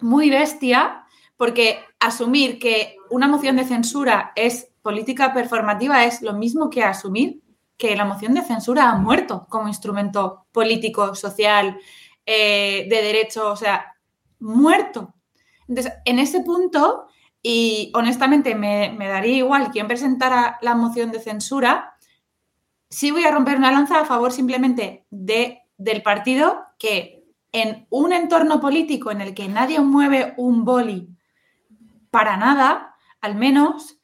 [0.00, 1.06] muy bestia
[1.38, 7.40] porque asumir que una moción de censura es política performativa es lo mismo que asumir
[7.78, 11.78] que la moción de censura ha muerto como instrumento político, social,
[12.26, 13.94] eh, de derecho, o sea,
[14.40, 15.14] muerto.
[15.68, 17.06] Entonces, en ese punto,
[17.42, 21.94] y honestamente me, daría igual quien presentara la moción de censura,
[22.90, 28.12] sí voy a romper una lanza a favor simplemente de, del partido que en un
[28.12, 31.08] entorno político en el que nadie mueve un boli
[32.10, 33.97] para nada, al menos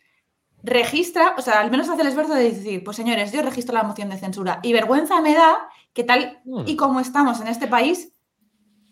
[0.64, 3.82] registra, o sea, al menos hace el esfuerzo de decir, pues señores, yo registro la
[3.82, 6.76] moción de censura y vergüenza me da que tal y mm.
[6.76, 8.12] como estamos en este país,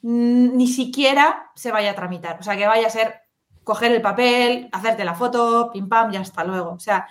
[0.02, 2.38] ni siquiera se vaya a tramitar.
[2.40, 3.22] O sea, que vaya a ser
[3.64, 6.72] coger el papel, hacerte la foto, pim pam, y hasta luego.
[6.72, 7.06] O sea,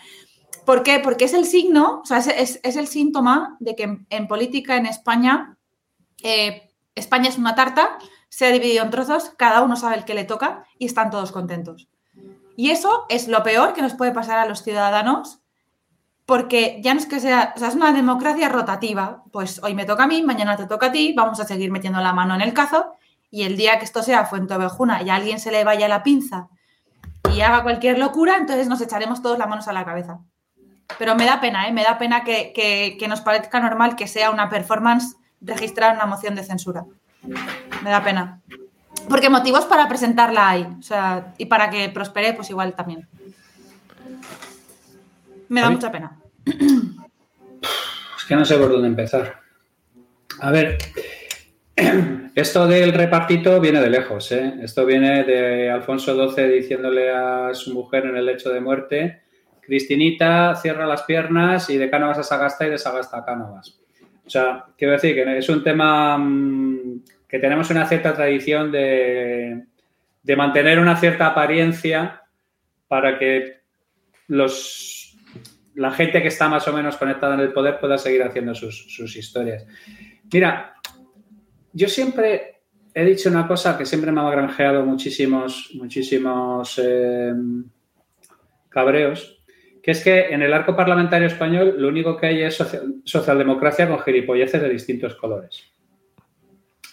[0.66, 0.99] ¿por qué?
[0.99, 5.57] Porque es el signo, o sea, es, el síntoma de que en, política en España,
[6.22, 7.97] eh, España es una tarta,
[8.30, 11.32] se ha dividido en trozos, cada uno sabe el que le toca y están todos
[11.32, 11.88] contentos.
[12.56, 15.39] Y eso es lo peor que nos puede pasar a los ciudadanos,
[16.26, 19.24] porque ya no es que sea, o sea, es una democracia rotativa.
[19.32, 21.99] Pues hoy me toca a mí, mañana te toca a ti, vamos a seguir metiendo
[22.02, 22.93] la mano en el cazo
[23.30, 26.04] y el día que esto sea fuente ovejuna y a alguien se le vaya la
[26.04, 26.49] pinza
[27.34, 30.20] y haga cualquier locura, entonces nos echaremos todos las manos a la cabeza.
[30.97, 31.72] Pero me da pena, ¿eh?
[31.72, 36.36] me da pena que, que nos parezca normal que sea una performance registrar una moción
[36.36, 36.86] de censura.
[37.84, 38.41] Me da pena.
[39.10, 40.64] Porque motivos para presentarla hay.
[40.80, 43.08] O sea, y para que prospere, pues igual también.
[45.49, 46.18] Me da mucha pena.
[46.45, 49.41] Es que no sé por dónde empezar.
[50.39, 50.78] A ver,
[52.36, 54.32] esto del repartito viene de lejos.
[54.32, 54.56] ¿eh?
[54.62, 59.22] Esto viene de Alfonso XII diciéndole a su mujer en el lecho de muerte,
[59.62, 63.80] Cristinita, cierra las piernas y de Cánovas a Sagasta y de Sagasta a Cánovas.
[64.26, 66.71] O sea, quiero decir que es un tema mm,
[67.32, 69.64] que tenemos una cierta tradición de,
[70.36, 72.24] mantener una cierta apariencia
[72.90, 73.62] para que
[74.28, 75.18] los,
[75.76, 79.16] la gente que está más o menos conectada en el poder pueda seguir haciendo sus,
[79.16, 79.66] historias.
[80.32, 80.76] Mira,
[81.72, 82.64] yo siempre
[82.94, 87.34] he dicho una cosa que siempre me ha granjeado muchísimos, muchísimos eh,
[88.68, 89.42] cabreos,
[89.82, 92.62] que es que en el arco parlamentario español lo único que hay es
[93.06, 95.71] socialdemocracia con gilipolleces de distintos colores.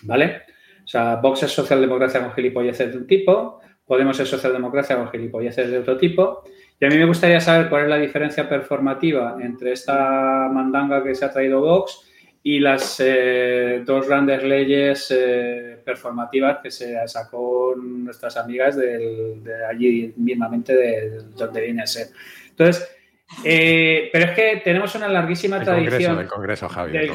[0.09, 0.43] ¿Vale?
[0.85, 5.71] O sea, Vox es socialdemocracia con gilipolleces de un tipo, Podemos es socialdemocracia con gilipolleces
[5.71, 6.45] de otro tipo.
[6.79, 11.15] Y a mí me gustaría saber cuál es la diferencia performativa entre esta mandanga que
[11.15, 12.07] se ha traído Vox
[12.43, 20.13] y las eh, dos grandes leyes eh, performativas que se sacó nuestras amigas de allí
[20.19, 22.09] mismamente de donde viene a ser.
[22.51, 22.98] Entonces,
[23.45, 26.17] eh, pero es que tenemos una larguísima tradición.
[26.17, 26.93] del Congreso, Javi.
[26.99, 27.11] Del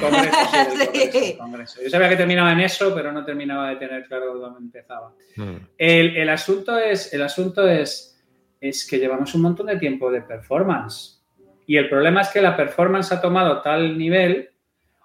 [1.38, 5.12] Congreso, Yo sabía que terminaba en eso, pero no terminaba de tener claro dónde empezaba.
[5.36, 5.56] Hmm.
[5.78, 8.24] El, asunto, es, el asunto es,
[8.62, 11.22] es que llevamos un montón de tiempo de performance.
[11.66, 14.50] Y el problema es que la performance ha tomado tal nivel.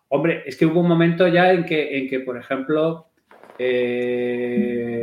[0.09, 3.09] Hombre, es que hubo un momento ya en que, en que por ejemplo,
[3.59, 4.99] eh,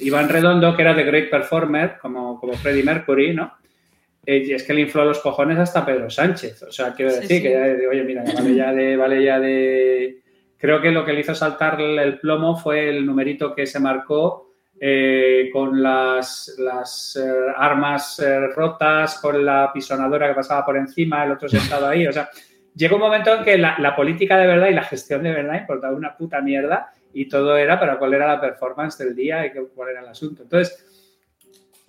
[0.00, 3.61] Iván Redondo, que era de Great Performer, como, como Freddie Mercury, ¿no?
[4.24, 6.62] Eh, es que le infló los cojones hasta Pedro Sánchez.
[6.62, 10.22] O sea, quiero decir que ya oye, mira, vale ya de, vale ya de.
[10.56, 14.52] Creo que lo que le hizo saltar el plomo fue el numerito que se marcó
[14.80, 18.22] eh, con las, las eh, armas
[18.54, 22.06] rotas, con la pisonadora que pasaba por encima, el otro sentado ahí.
[22.06, 22.30] O sea,
[22.76, 25.60] llegó un momento en que la, la, política de verdad y la gestión de verdad
[25.60, 29.50] importaba una puta mierda y todo era para cuál era la performance del día y
[29.74, 30.44] cuál era el asunto.
[30.44, 30.91] Entonces,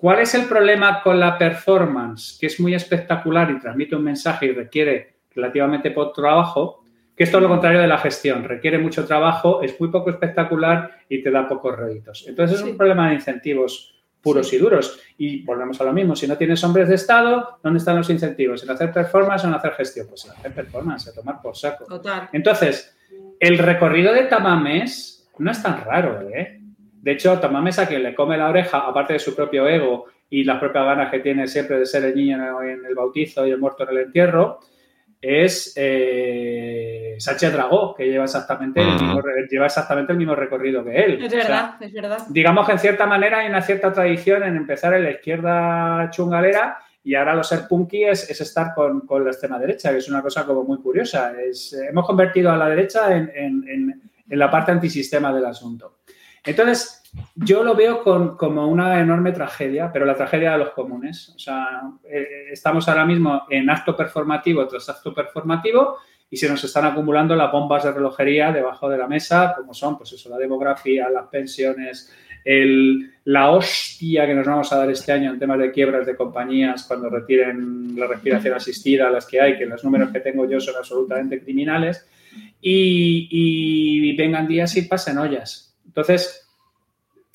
[0.04, 2.38] ¿Cuál es el problema con la performance?
[2.38, 6.84] Que es muy espectacular y transmite un mensaje y requiere relativamente poco trabajo,
[7.16, 8.44] que es todo lo contrario de la gestión.
[8.44, 12.26] Requiere mucho trabajo, es muy poco espectacular y te da pocos réditos.
[12.28, 15.00] Entonces es un problema de incentivos puros y duros.
[15.18, 18.62] Y volvemos a lo mismo, si no tienes hombres de Estado, ¿dónde están los incentivos?
[18.62, 20.08] ¿En hacer performance o en hacer gestión?
[20.10, 21.86] Pues en hacer performance, a tomar por saco.
[21.86, 22.28] Total.
[22.34, 22.94] Entonces,
[23.40, 26.60] el recorrido de Tamames no es tan raro, ¿eh?
[27.04, 30.58] De hecho, Tomamesa, que le come la oreja, aparte de su propio ego y las
[30.58, 33.84] propias ganas que tiene siempre de ser el niño en el bautizo y el muerto
[33.84, 34.62] en el entierro,
[35.22, 40.96] es eh, Sánchez Dragó, que lleva exactamente, el mismo, lleva exactamente el mismo recorrido que
[40.96, 41.22] él.
[41.26, 42.20] Es verdad, es verdad.
[42.30, 46.78] Digamos que en cierta manera hay una cierta tradición en empezar en la izquierda chungalera
[47.04, 50.46] y ahora lo ser punky es, estar con, la extrema derecha, que es una cosa
[50.46, 51.34] como muy curiosa.
[51.38, 55.98] Es, hemos convertido a la derecha en, en la parte antisistema del asunto.
[56.46, 57.02] Entonces,
[57.36, 61.30] yo lo veo como una enorme tragedia, pero la tragedia de los comunes.
[61.36, 65.98] O sea, eh, estamos ahora mismo en acto performativo tras acto performativo
[66.30, 69.98] y se nos están acumulando las bombas de relojería debajo de la mesa, como son,
[69.98, 72.12] pues eso, la demografía, las pensiones,
[73.26, 76.84] la hostia que nos vamos a dar este año en temas de quiebras de compañías
[76.88, 80.76] cuando retiren la respiración asistida, las que hay, que los números que tengo yo son
[80.76, 82.08] absolutamente criminales,
[82.60, 85.73] y, y vengan días y pasen ollas.
[85.94, 86.50] Entonces,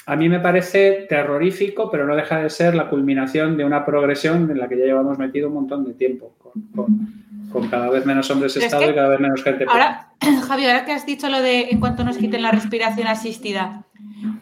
[0.05, 4.51] a mí me parece terrorífico, pero no deja de ser la culminación de una progresión
[4.51, 6.35] en la que ya llevamos metido un montón de tiempo,
[6.75, 9.65] con, cada vez menos hombres de Estado y cada vez menos gente.
[9.69, 10.09] Ahora,
[10.49, 13.85] Javi, ahora que has dicho lo de en cuanto nos quiten la respiración asistida,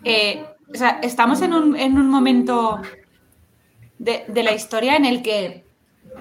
[0.02, 0.44] eh,
[1.02, 2.80] estamos en un, momento
[3.98, 5.66] de, la historia en el que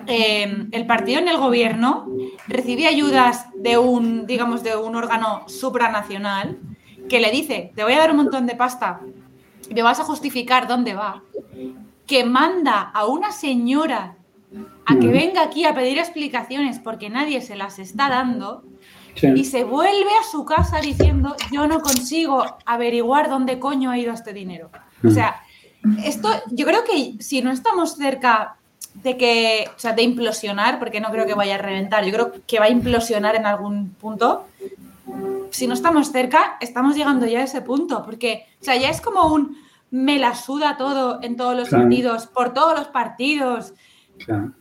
[0.07, 2.09] eh, el partido en el gobierno
[2.47, 6.57] recibe ayudas de un, digamos, de un órgano supranacional
[7.09, 9.01] que le dice, te voy a dar un montón de pasta,
[9.73, 11.23] me vas a justificar dónde va,
[12.05, 14.15] que manda a una señora
[14.85, 18.63] a que venga aquí a pedir explicaciones porque nadie se las está dando
[19.21, 24.13] y se vuelve a su casa diciendo yo no consigo averiguar dónde coño ha ido
[24.13, 24.69] este dinero.
[25.03, 25.41] O sea,
[26.03, 28.57] esto yo creo que si no estamos cerca
[28.95, 32.33] de que, o sea, de implosionar, porque no creo que vaya a reventar, yo creo
[32.47, 34.47] que va a implosionar en algún punto.
[35.51, 39.01] Si no estamos cerca, estamos llegando ya a ese punto, porque, o sea, ya es
[39.01, 39.57] como un
[39.91, 43.73] me la suda todo en todos los sentidos, por todos los partidos.
[44.25, 44.51] Claro.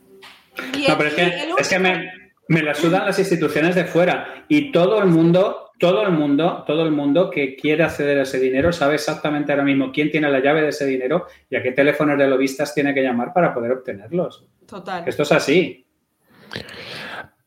[0.88, 1.11] no, pero
[1.59, 2.11] es que, me,
[2.49, 6.84] me la sudan las instituciones de fuera y todo el mundo, todo el mundo, todo
[6.84, 10.40] el mundo que quiere acceder a ese dinero sabe exactamente ahora mismo quién tiene la
[10.40, 13.72] llave de ese dinero y a qué teléfonos de lobistas tiene que llamar para poder
[13.72, 14.47] obtenerlos.
[14.66, 15.03] Total.
[15.07, 15.84] Esto es así.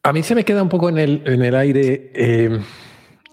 [0.04, 2.60] A mí se me queda un poco en el, en el aire eh,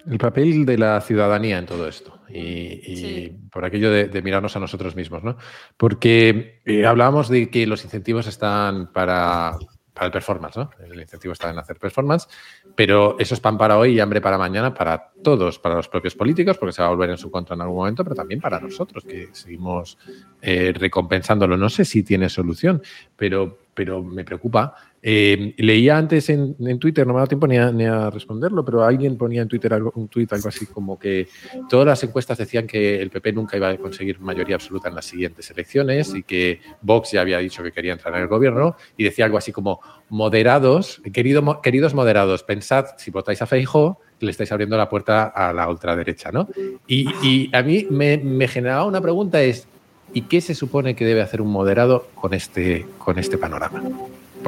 [0.07, 4.97] el papel de la ciudadanía en todo esto y, por aquello de, mirarnos a nosotros
[4.97, 5.37] mismos, ¿no?
[5.77, 9.57] Porque eh, hablábamos de que los incentivos están para,
[10.01, 10.71] el performance, ¿no?
[10.91, 12.29] El incentivo está en hacer performance,
[12.75, 16.17] pero eso es pan para hoy y hambre para mañana para todos, para los propios
[16.17, 18.59] políticos, porque se va a volver en su contra en algún momento, pero también para
[18.59, 19.97] nosotros, que seguimos
[20.43, 21.57] eh, recompensándolo.
[21.57, 22.83] No sé si tiene solución,
[23.17, 24.75] pero, pero me preocupa
[25.07, 29.19] eh, leía antes en, Twitter, no me ha dado tiempo ni a, responderlo, pero alguien
[29.19, 31.29] ponía en Twitter algo, un tweet algo así como que
[31.69, 35.05] todas las encuestas decían que el PP nunca iba a conseguir mayoría absoluta en las
[35.05, 39.05] siguientes elecciones y que Vox ya había dicho que quería entrar en el gobierno y
[39.05, 44.51] decía algo así como moderados, querido, queridos moderados, pensad si votáis a Feijóo le estáis
[44.53, 46.49] abriendo la puerta a la ultraderecha, ¿no?
[46.87, 49.69] Y, a mí me, me generaba una pregunta es
[50.15, 53.83] ¿y qué se supone que debe hacer un moderado con este, con este panorama?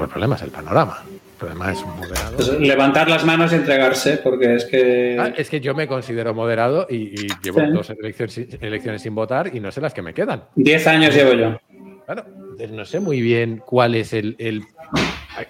[0.05, 1.03] El problema es el panorama.
[1.07, 2.37] El problema es un moderado.
[2.37, 5.19] Pues levantar las manos y entregarse, porque es que.
[5.21, 9.71] Ah, es que yo me considero moderado y, llevo dos elecciones, sin votar y no
[9.71, 10.45] sé las que me quedan.
[10.55, 11.59] Diez años llevo yo.
[12.07, 12.25] Claro,
[12.71, 14.37] no sé muy bien cuál es el.
[14.39, 14.61] Eh,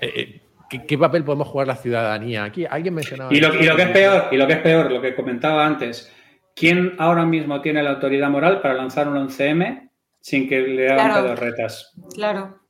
[0.00, 0.40] eh,
[0.86, 2.66] ¿qué, papel podemos jugar la ciudadanía aquí?
[2.68, 3.32] Alguien mencionaba.
[3.32, 5.64] Y lo, y lo que es peor, y lo que es peor, lo que comentaba
[5.64, 6.12] antes,
[6.54, 9.90] ¿quién ahora mismo tiene la autoridad moral para lanzar un 11M
[10.20, 11.92] sin que le hagan claro, retas?
[12.14, 12.65] Claro.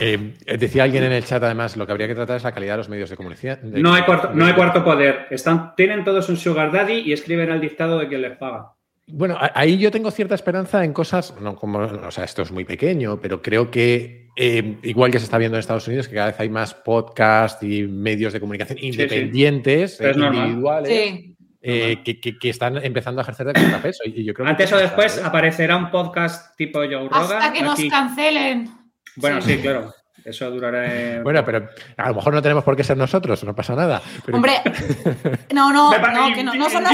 [0.00, 2.74] Eh, decía alguien en el chat, además, lo que habría que tratar es la calidad
[2.74, 3.60] de los medios de comunicación.
[3.62, 5.26] no, hay cuarto, no hay cuarto poder.
[5.30, 8.72] Están, tienen todos un sugar daddy y escriben al dictado de quien les paga.
[9.06, 12.64] Bueno, ahí yo tengo cierta esperanza en cosas, no como, o sea, esto es muy
[12.64, 16.28] pequeño, pero creo que eh, igual que se está viendo en Estados Unidos, que cada
[16.28, 21.34] vez hay más podcasts y medios de comunicación independientes, eh, individuales.
[21.60, 24.04] que, están empezando a ejercer de contrapeso.
[24.06, 27.12] Y yo creo Antes o después aparecerá un podcast tipo Joe Rogan.
[27.14, 28.83] Hasta que nos cancelen.
[29.16, 29.92] Bueno, sí, claro.
[30.24, 31.22] Eso durará.
[31.22, 34.00] Bueno, pero a lo mejor no tenemos por qué ser nosotros, no pasa nada.
[34.32, 34.62] Hombre,
[35.52, 36.92] no, no, no, que no, no, seremos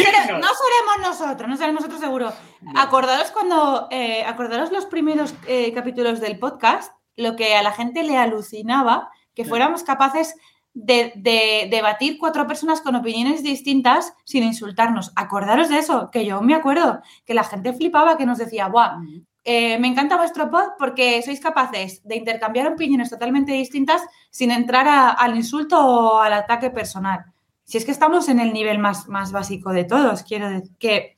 [1.00, 2.32] nosotros, no seremos nosotros seguro.
[2.74, 8.02] Acordaros cuando, eh, acordaros los primeros eh, capítulos del podcast, lo que a la gente
[8.02, 10.34] le alucinaba, que fuéramos capaces
[10.74, 15.12] de, de, debatir cuatro personas con opiniones distintas sin insultarnos.
[15.14, 18.96] Acordaros de eso, que yo me acuerdo, que la gente flipaba, que nos decía, ¡buah!
[19.45, 24.86] Eh, me encanta vuestro pod porque sois capaces de intercambiar opiniones totalmente distintas sin entrar
[25.16, 27.24] al insulto o al ataque personal.
[27.64, 31.16] Si es que estamos en el nivel más, más básico de todos, quiero decir que,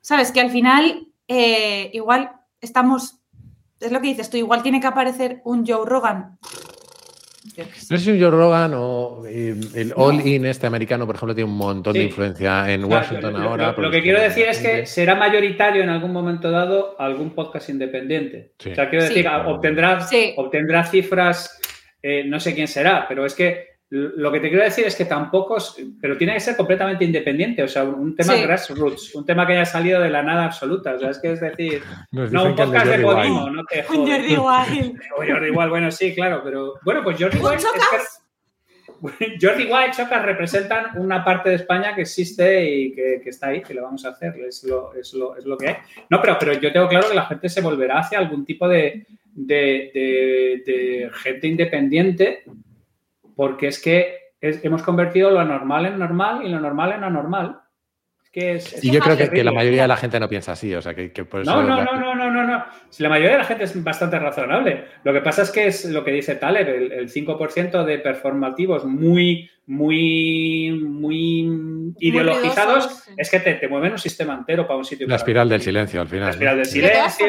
[0.00, 3.20] sabes, que al final eh, igual estamos,
[3.80, 6.38] es lo que dices tú, igual tiene que aparecer un Joe Rogan
[7.56, 11.34] no sé si un Joe Rogan o eh, el All In este americano, por ejemplo,
[11.34, 13.74] tiene un montón de influencia en Washington ahora.
[13.76, 18.52] Lo, que quiero decir es que será mayoritario en algún momento dado algún podcast independiente.
[18.58, 21.58] O sea, quiero decir, obtendrá, obtendrá cifras,
[22.02, 25.04] eh, no sé quién será, pero es que lo que te quiero decir es que
[25.04, 25.56] tampoco,
[26.00, 29.66] pero tiene que ser completamente independiente, o sea, un tema grassroots, un tema que haya
[29.66, 31.82] salido de la nada absoluta, o sea, es que es decir,
[32.12, 35.00] no un podcast de Podimo, no te Un Jordi Wild.
[35.16, 37.60] Jordi Wild, bueno, sí, claro, pero bueno, pues Jordi Wild
[39.40, 43.74] Jordi Wild Chocas representan una parte de España que existe y que, está ahí, que
[43.74, 45.76] lo vamos a hacer, es lo, es lo, es lo que hay.
[46.10, 49.06] No, pero, pero yo tengo claro que la gente se volverá hacia algún tipo de,
[49.24, 52.44] de, de, de gente independiente
[53.40, 57.58] porque es que hemos convertido lo anormal en normal y lo normal en anormal.
[58.34, 61.10] y yo creo que, la mayoría de la gente no piensa así, o sea, que,
[61.46, 62.64] no, no, no, no, no, no, no.
[62.90, 64.84] Si la mayoría de la gente es bastante razonable.
[65.04, 69.50] Lo que pasa es que es lo que dice Taleb, el, 5% de performativos muy,
[69.64, 75.06] muy, muy ideologizados es que te, mueven un sistema entero para un sitio.
[75.08, 76.24] La espiral del silencio, al final.
[76.24, 77.26] La espiral del silencio.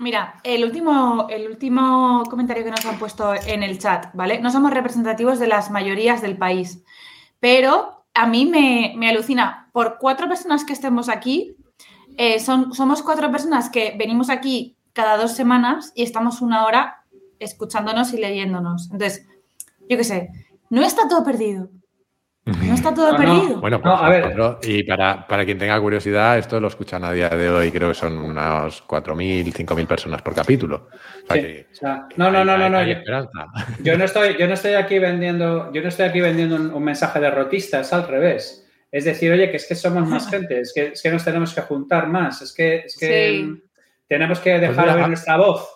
[0.00, 4.40] Mira, el último, el último comentario que nos han puesto en el chat, ¿vale?
[4.40, 6.82] No somos representativos de las mayorías del país,
[7.38, 9.68] pero a mí me, me alucina.
[9.72, 11.54] Por cuatro personas que estemos aquí,
[12.16, 17.04] eh, son, somos cuatro personas que venimos aquí cada dos semanas y estamos una hora
[17.38, 18.84] escuchándonos y leyéndonos.
[18.90, 19.26] Entonces,
[19.86, 20.30] yo qué sé,
[20.70, 21.68] no está todo perdido.
[22.62, 23.18] No está todo No, no.
[23.40, 23.60] perdido.
[23.60, 24.56] Bueno, No, pues, a ver.
[24.62, 27.94] y para, para quien tenga curiosidad, esto lo escuchan a día de hoy, creo que
[27.94, 30.88] son unos 4.000, 5.000 personas por capítulo.
[31.24, 32.78] O sea Sí, que o sea, no, no, no, hay- no, no.
[32.78, 33.46] hay Yo, esperanza.
[33.82, 36.82] yo no estoy, yo no estoy aquí vendiendo, yo no estoy aquí vendiendo un, un
[36.84, 38.66] mensaje derrotista, es al revés.
[38.92, 41.54] Es decir, oye, que es que somos más gente, es que, es que nos tenemos
[41.54, 43.62] que juntar más, es que, es que Sí.
[44.08, 45.68] tenemos que dejar mira, oír ah, nuestra voz.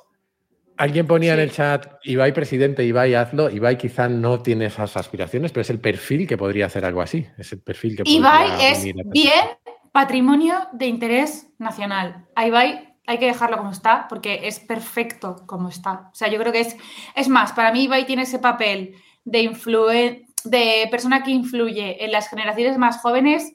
[0.76, 3.48] Alguien ponía en el chat, Ibai presidente, Ibai hazlo.
[3.50, 7.26] Ibai quizá no tiene esas aspiraciones, pero es el perfil que podría hacer algo así.
[7.38, 9.44] Es el perfil que Ibai es bien
[9.92, 12.26] patrimonio de interés nacional.
[12.34, 16.08] A Ibai hay que dejarlo como está porque es perfecto como está.
[16.12, 16.76] O sea, yo creo que es...
[17.14, 22.10] Es más, para mí Ibai tiene ese papel de, influen- de persona que influye en
[22.10, 23.52] las generaciones más jóvenes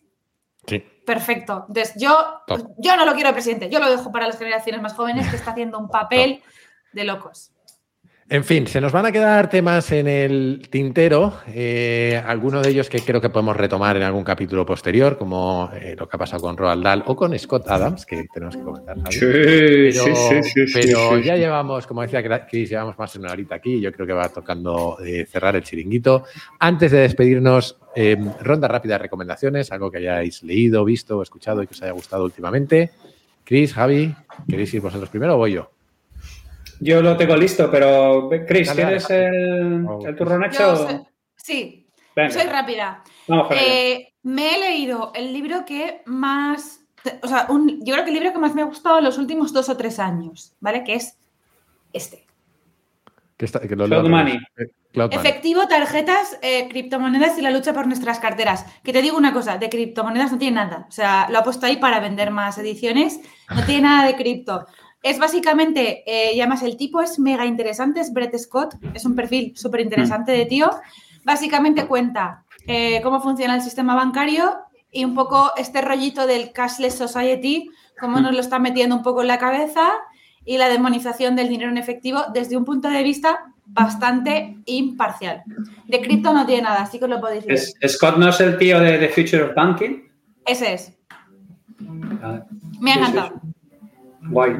[0.67, 0.83] Sí.
[1.05, 1.65] perfecto.
[1.67, 2.15] Entonces, yo,
[2.45, 2.59] Top.
[2.77, 5.35] yo no lo quiero de presidente, yo lo dejo para las generaciones más jóvenes que
[5.35, 6.41] está haciendo un papel
[6.93, 7.51] de locos.
[8.31, 12.87] En fin, se nos van a quedar temas en el tintero, eh, algunos de ellos
[12.87, 16.43] que creo que podemos retomar en algún capítulo posterior, como eh, lo que ha pasado
[16.43, 18.97] con Roald Dahl o con Scott Adams, que tenemos que comentar.
[19.01, 19.17] Javi.
[19.19, 20.03] Pero,
[20.71, 23.81] pero ya llevamos, como decía Chris, llevamos más de una horita aquí.
[23.81, 26.25] Yo creo que va tocando eh, cerrar el chiringuito.
[26.59, 31.63] Antes de despedirnos, eh, ronda rápida de recomendaciones, algo que hayáis leído, visto o escuchado
[31.63, 32.91] y que os haya gustado últimamente.
[33.43, 34.13] Chris, Javi,
[34.47, 35.71] ¿queréis ir vosotros primero o voy yo?
[36.79, 38.97] Yo lo tengo listo, pero Chris, Dale, dale.
[38.97, 40.05] ¿tienes el, Oh.
[40.05, 41.07] el turrón Yo hecho?
[41.35, 43.03] sí, Venga, soy rápida.
[43.27, 43.47] vamos.
[43.51, 46.81] Eh, me he leído el libro que más,
[47.21, 49.17] o sea, un- yo creo que el libro que más me ha gustado en los
[49.17, 50.83] últimos dos o tres años, ¿vale?
[50.83, 51.17] Que es
[51.93, 52.25] este.
[53.37, 54.35] Que está- que lo Cloud leo- Money.
[54.57, 55.17] eh, Cloud Money.
[55.29, 58.65] Efectivo, tarjetas, eh, criptomonedas y la lucha por nuestras carteras.
[58.83, 60.85] Que te digo una cosa, de criptomonedas no tiene nada.
[60.89, 63.19] O sea, lo ha puesto ahí para vender más ediciones.
[63.53, 64.65] No tiene nada de cripto.
[65.01, 69.15] Es básicamente, eh, y además el tipo es mega interesante, es Brett Scott, es un
[69.15, 70.69] perfil súper interesante de tío.
[71.23, 74.57] Básicamente cuenta eh, cómo funciona el sistema bancario
[74.91, 77.69] y un poco este rollito del cashless society,
[77.99, 79.89] cómo nos lo está metiendo un poco en la cabeza
[80.45, 85.43] y la demonización del dinero en efectivo desde un punto de vista bastante imparcial.
[85.87, 87.59] De cripto no tiene nada, así que lo podéis leer.
[87.81, 90.01] ¿Es- ¿Scott no es el tío de The Future of Banking?
[90.45, 90.93] Ese es.
[92.21, 92.43] Ah,
[92.79, 93.39] Me ha encantado.
[94.29, 94.53] Guay.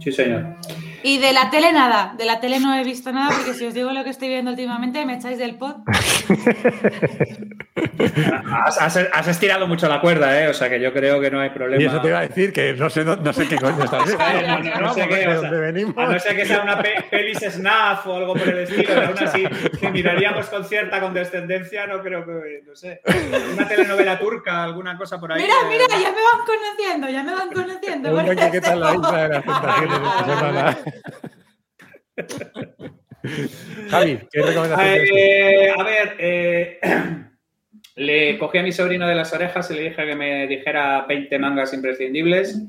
[0.00, 0.56] Sí, señor.
[1.02, 3.74] Y de la tele nada, de la tele no he visto nada porque si os
[3.74, 5.76] digo lo que estoy viendo últimamente me echáis del pod.
[8.64, 10.48] Has, has- has estirado mucho la cuerda, ¿eh?
[10.48, 11.82] O sea que yo creo que no hay problema.
[11.82, 14.24] Y eso te iba a decir que no sé, no sé qué coño estás viendo.
[14.46, 15.94] No, no, no sé qué, de o sea, dónde venimos.
[15.98, 19.18] A no ser que sea una pe pelis snuff o algo por el estilo, aún
[19.18, 19.44] así
[19.80, 23.00] que miraríamos con cierta condescendencia, no creo que, no sé,
[23.54, 25.42] una telenovela turca, alguna cosa por ahí.
[25.42, 28.24] Mira, mira, ya me van conociendo, ya me van conociendo.
[28.34, 30.76] Que ¿Qué tal la isla de las tentaciones esta semana?
[33.90, 34.98] Javi, ¿qué recomendación?
[35.12, 36.78] Eh, a ver, eh,
[37.96, 41.38] le cogí a mi sobrino de las orejas y le dije que me dijera 20
[41.38, 42.60] mangas imprescindibles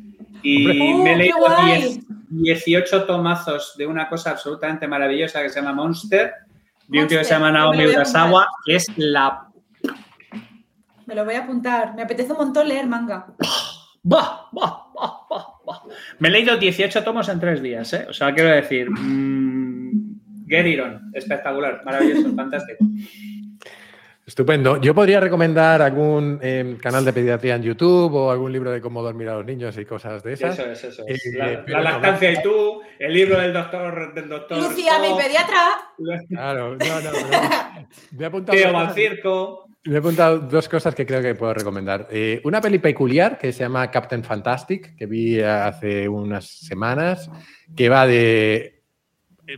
[0.41, 0.93] y Hombre.
[0.93, 1.99] ¡Oh, me he leído guay!
[2.29, 6.33] 10 18 tomazos de una cosa absolutamente maravillosa que se llama Monster,
[6.87, 9.47] de un tío que se llama Naomi lo voy a Urasawa, que es la...
[11.05, 11.93] me lo voy a apuntar.
[11.95, 13.27] Me apetece un montón leer manga.
[14.03, 14.47] ¡Bah!
[14.51, 14.87] ¡Bah!
[14.95, 15.13] ¡Bah!
[15.29, 15.56] ¡Bah!
[16.19, 18.05] Me he leído 18 tomos en tres días, ¿eh?
[18.09, 18.89] O sea, quiero decir...
[18.89, 21.11] mm, get it on.
[21.13, 22.85] Espectacular, maravilloso, fantástico.
[24.27, 24.81] Estupendo.
[24.81, 29.01] Yo podría recomendar algún eh, canal de pediatría en YouTube o algún libro de cómo
[29.01, 30.59] dormir a los niños y cosas de esas.
[30.59, 31.25] Eso es, eso es.
[31.27, 34.13] Eh, La, lactancia y tú, el libro del doctor...
[34.13, 35.77] Del doctor Lucía, mi pediatra.
[36.29, 37.87] Claro, no, no, pero
[38.17, 39.66] me he apuntado, Tío al circo.
[39.85, 42.07] Me he apuntado dos cosas que creo que puedo recomendar.
[42.11, 47.29] Eh, una peli peculiar que se llama Captain Fantastic, que vi hace unas semanas,
[47.75, 48.83] que va de.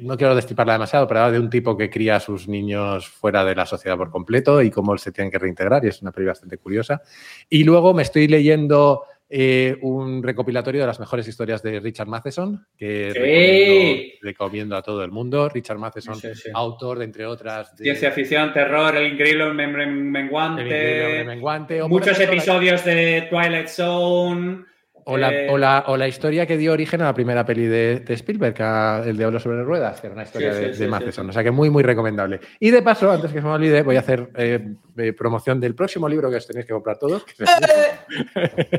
[0.02, 3.44] No quiero destriparla demasiado, pero va de un tipo que cría a sus niños fuera
[3.44, 6.28] de la sociedad por completo y cómo se tienen que reintegrar, y es una peli
[6.28, 7.02] bastante curiosa.
[7.50, 12.66] Y luego me estoy leyendo eh, un recopilatorio de las mejores historias de Richard Matheson,
[12.76, 13.20] que Sí.
[13.20, 15.50] recomiendo, recomiendo a todo el mundo.
[15.50, 16.50] Richard Matheson, Sí, sí.
[16.54, 21.24] autor, de, entre otras, de Ciencia ficción, terror, el increíble men- men- El menguante.
[21.26, 24.66] Menguante, Muchos ejemplo, la- episodios de Twilight Zone.
[25.10, 27.66] O la, Eh, o, la, o la historia que dio origen a la primera peli
[27.66, 30.74] de, de Spielberg, a El Diablo sobre ruedas, que era una historia Sí, sí, de,
[30.74, 31.26] sí, de sí, Matheson.
[31.26, 31.30] sí.
[31.30, 32.40] O sea que muy, muy recomendable.
[32.60, 35.76] Y de paso, antes que se me olvide, voy a hacer eh, eh, promoción del
[35.76, 37.24] próximo libro que os tenéis que comprar todos.
[37.26, 38.70] que Eh,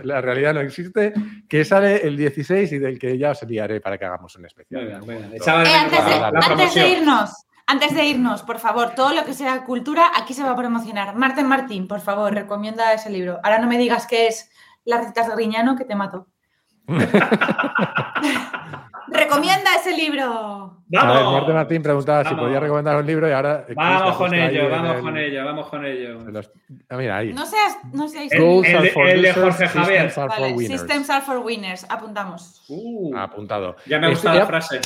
[0.04, 1.12] la realidad no existe,
[1.48, 4.88] que sale el 16 y del que ya os enviaré para que hagamos un especial.
[4.88, 6.88] Eh, antes, de, la, la antes de promoción.
[6.88, 7.30] irnos,
[7.66, 11.14] Antes de irnos, por favor, todo lo que sea cultura, aquí se va a promocionar.
[11.16, 13.40] Marten Martín, por favor, recomienda ese libro.
[13.42, 14.50] Ahora no me digas que es
[14.84, 16.28] Las recetas de Griñano, que te mato.
[19.08, 20.82] Recomienda ese libro.
[20.88, 21.32] ¡Vamos!
[21.32, 23.66] Marten Martín preguntaba si podía recomendar un libro y ahora.
[23.74, 26.18] Vamos con ello, vamos con ello, vamos con ello.
[26.90, 27.32] Mira, ahí.
[27.32, 27.78] No seas.
[27.92, 28.32] No seas...
[28.32, 30.10] El, el, de Jorge Javier.
[30.10, 31.86] Systems are, vale, systems are for winners.
[31.88, 32.64] Apuntamos.
[32.68, 33.76] Uh, apuntado.
[33.86, 34.80] Ya me gusta la frase.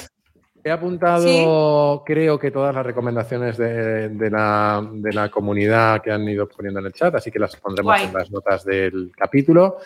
[0.65, 6.49] He apuntado, creo que todas las recomendaciones de, la, de, la, comunidad que han ido
[6.49, 9.79] poniendo en el chat, así que las pondremos en las notas del capítulo.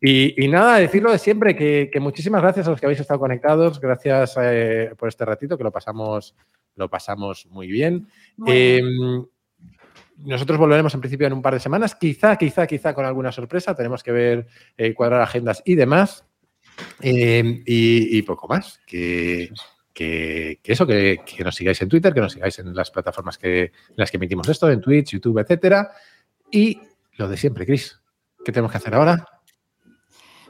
[0.00, 4.36] Y, nada, decirlo de siempre, que, muchísimas gracias a los que habéis estado conectados, gracias
[4.40, 6.34] eh, por este ratito, que lo pasamos,
[6.74, 8.06] lo pasamos muy bien.
[8.46, 9.24] Em,
[10.18, 13.74] nosotros volveremos en principio en un par de semanas, quizá, quizá, quizá con alguna sorpresa,
[13.74, 14.46] tenemos que ver,
[14.76, 16.24] eh, cuadrar agendas y demás.
[17.00, 19.50] Em, y, poco más, que,
[19.98, 24.10] eso, que, nos sigáis en Twitter, que nos sigáis en las plataformas que, en las
[24.10, 25.90] que emitimos esto, en Twitch, YouTube, etcétera.
[26.50, 26.80] Y
[27.16, 27.98] lo de siempre, Chris,
[28.44, 29.26] ¿qué tenemos que hacer ahora?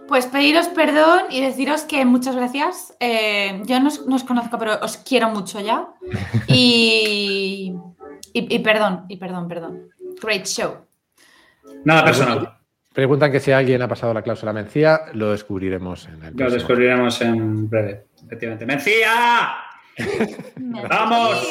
[0.08, 2.94] Pues pediros perdón y deciros que muchas gracias.
[3.00, 5.88] Eh, yo no os, conozco, pero os quiero mucho ya.
[6.48, 7.74] Y,
[8.32, 9.88] y, perdón, y perdón, perdón.
[10.20, 10.86] Great show.
[11.84, 12.55] Nada personal.
[12.96, 17.20] Preguntan que si alguien ha pasado la cláusula Mencía, lo descubriremos en el Lo descubriremos
[17.20, 18.64] en breve, efectivamente.
[18.64, 19.58] ¡Mencía!
[20.56, 21.46] ¡Vamos!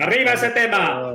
[0.00, 1.14] ¡Arriba ese tema!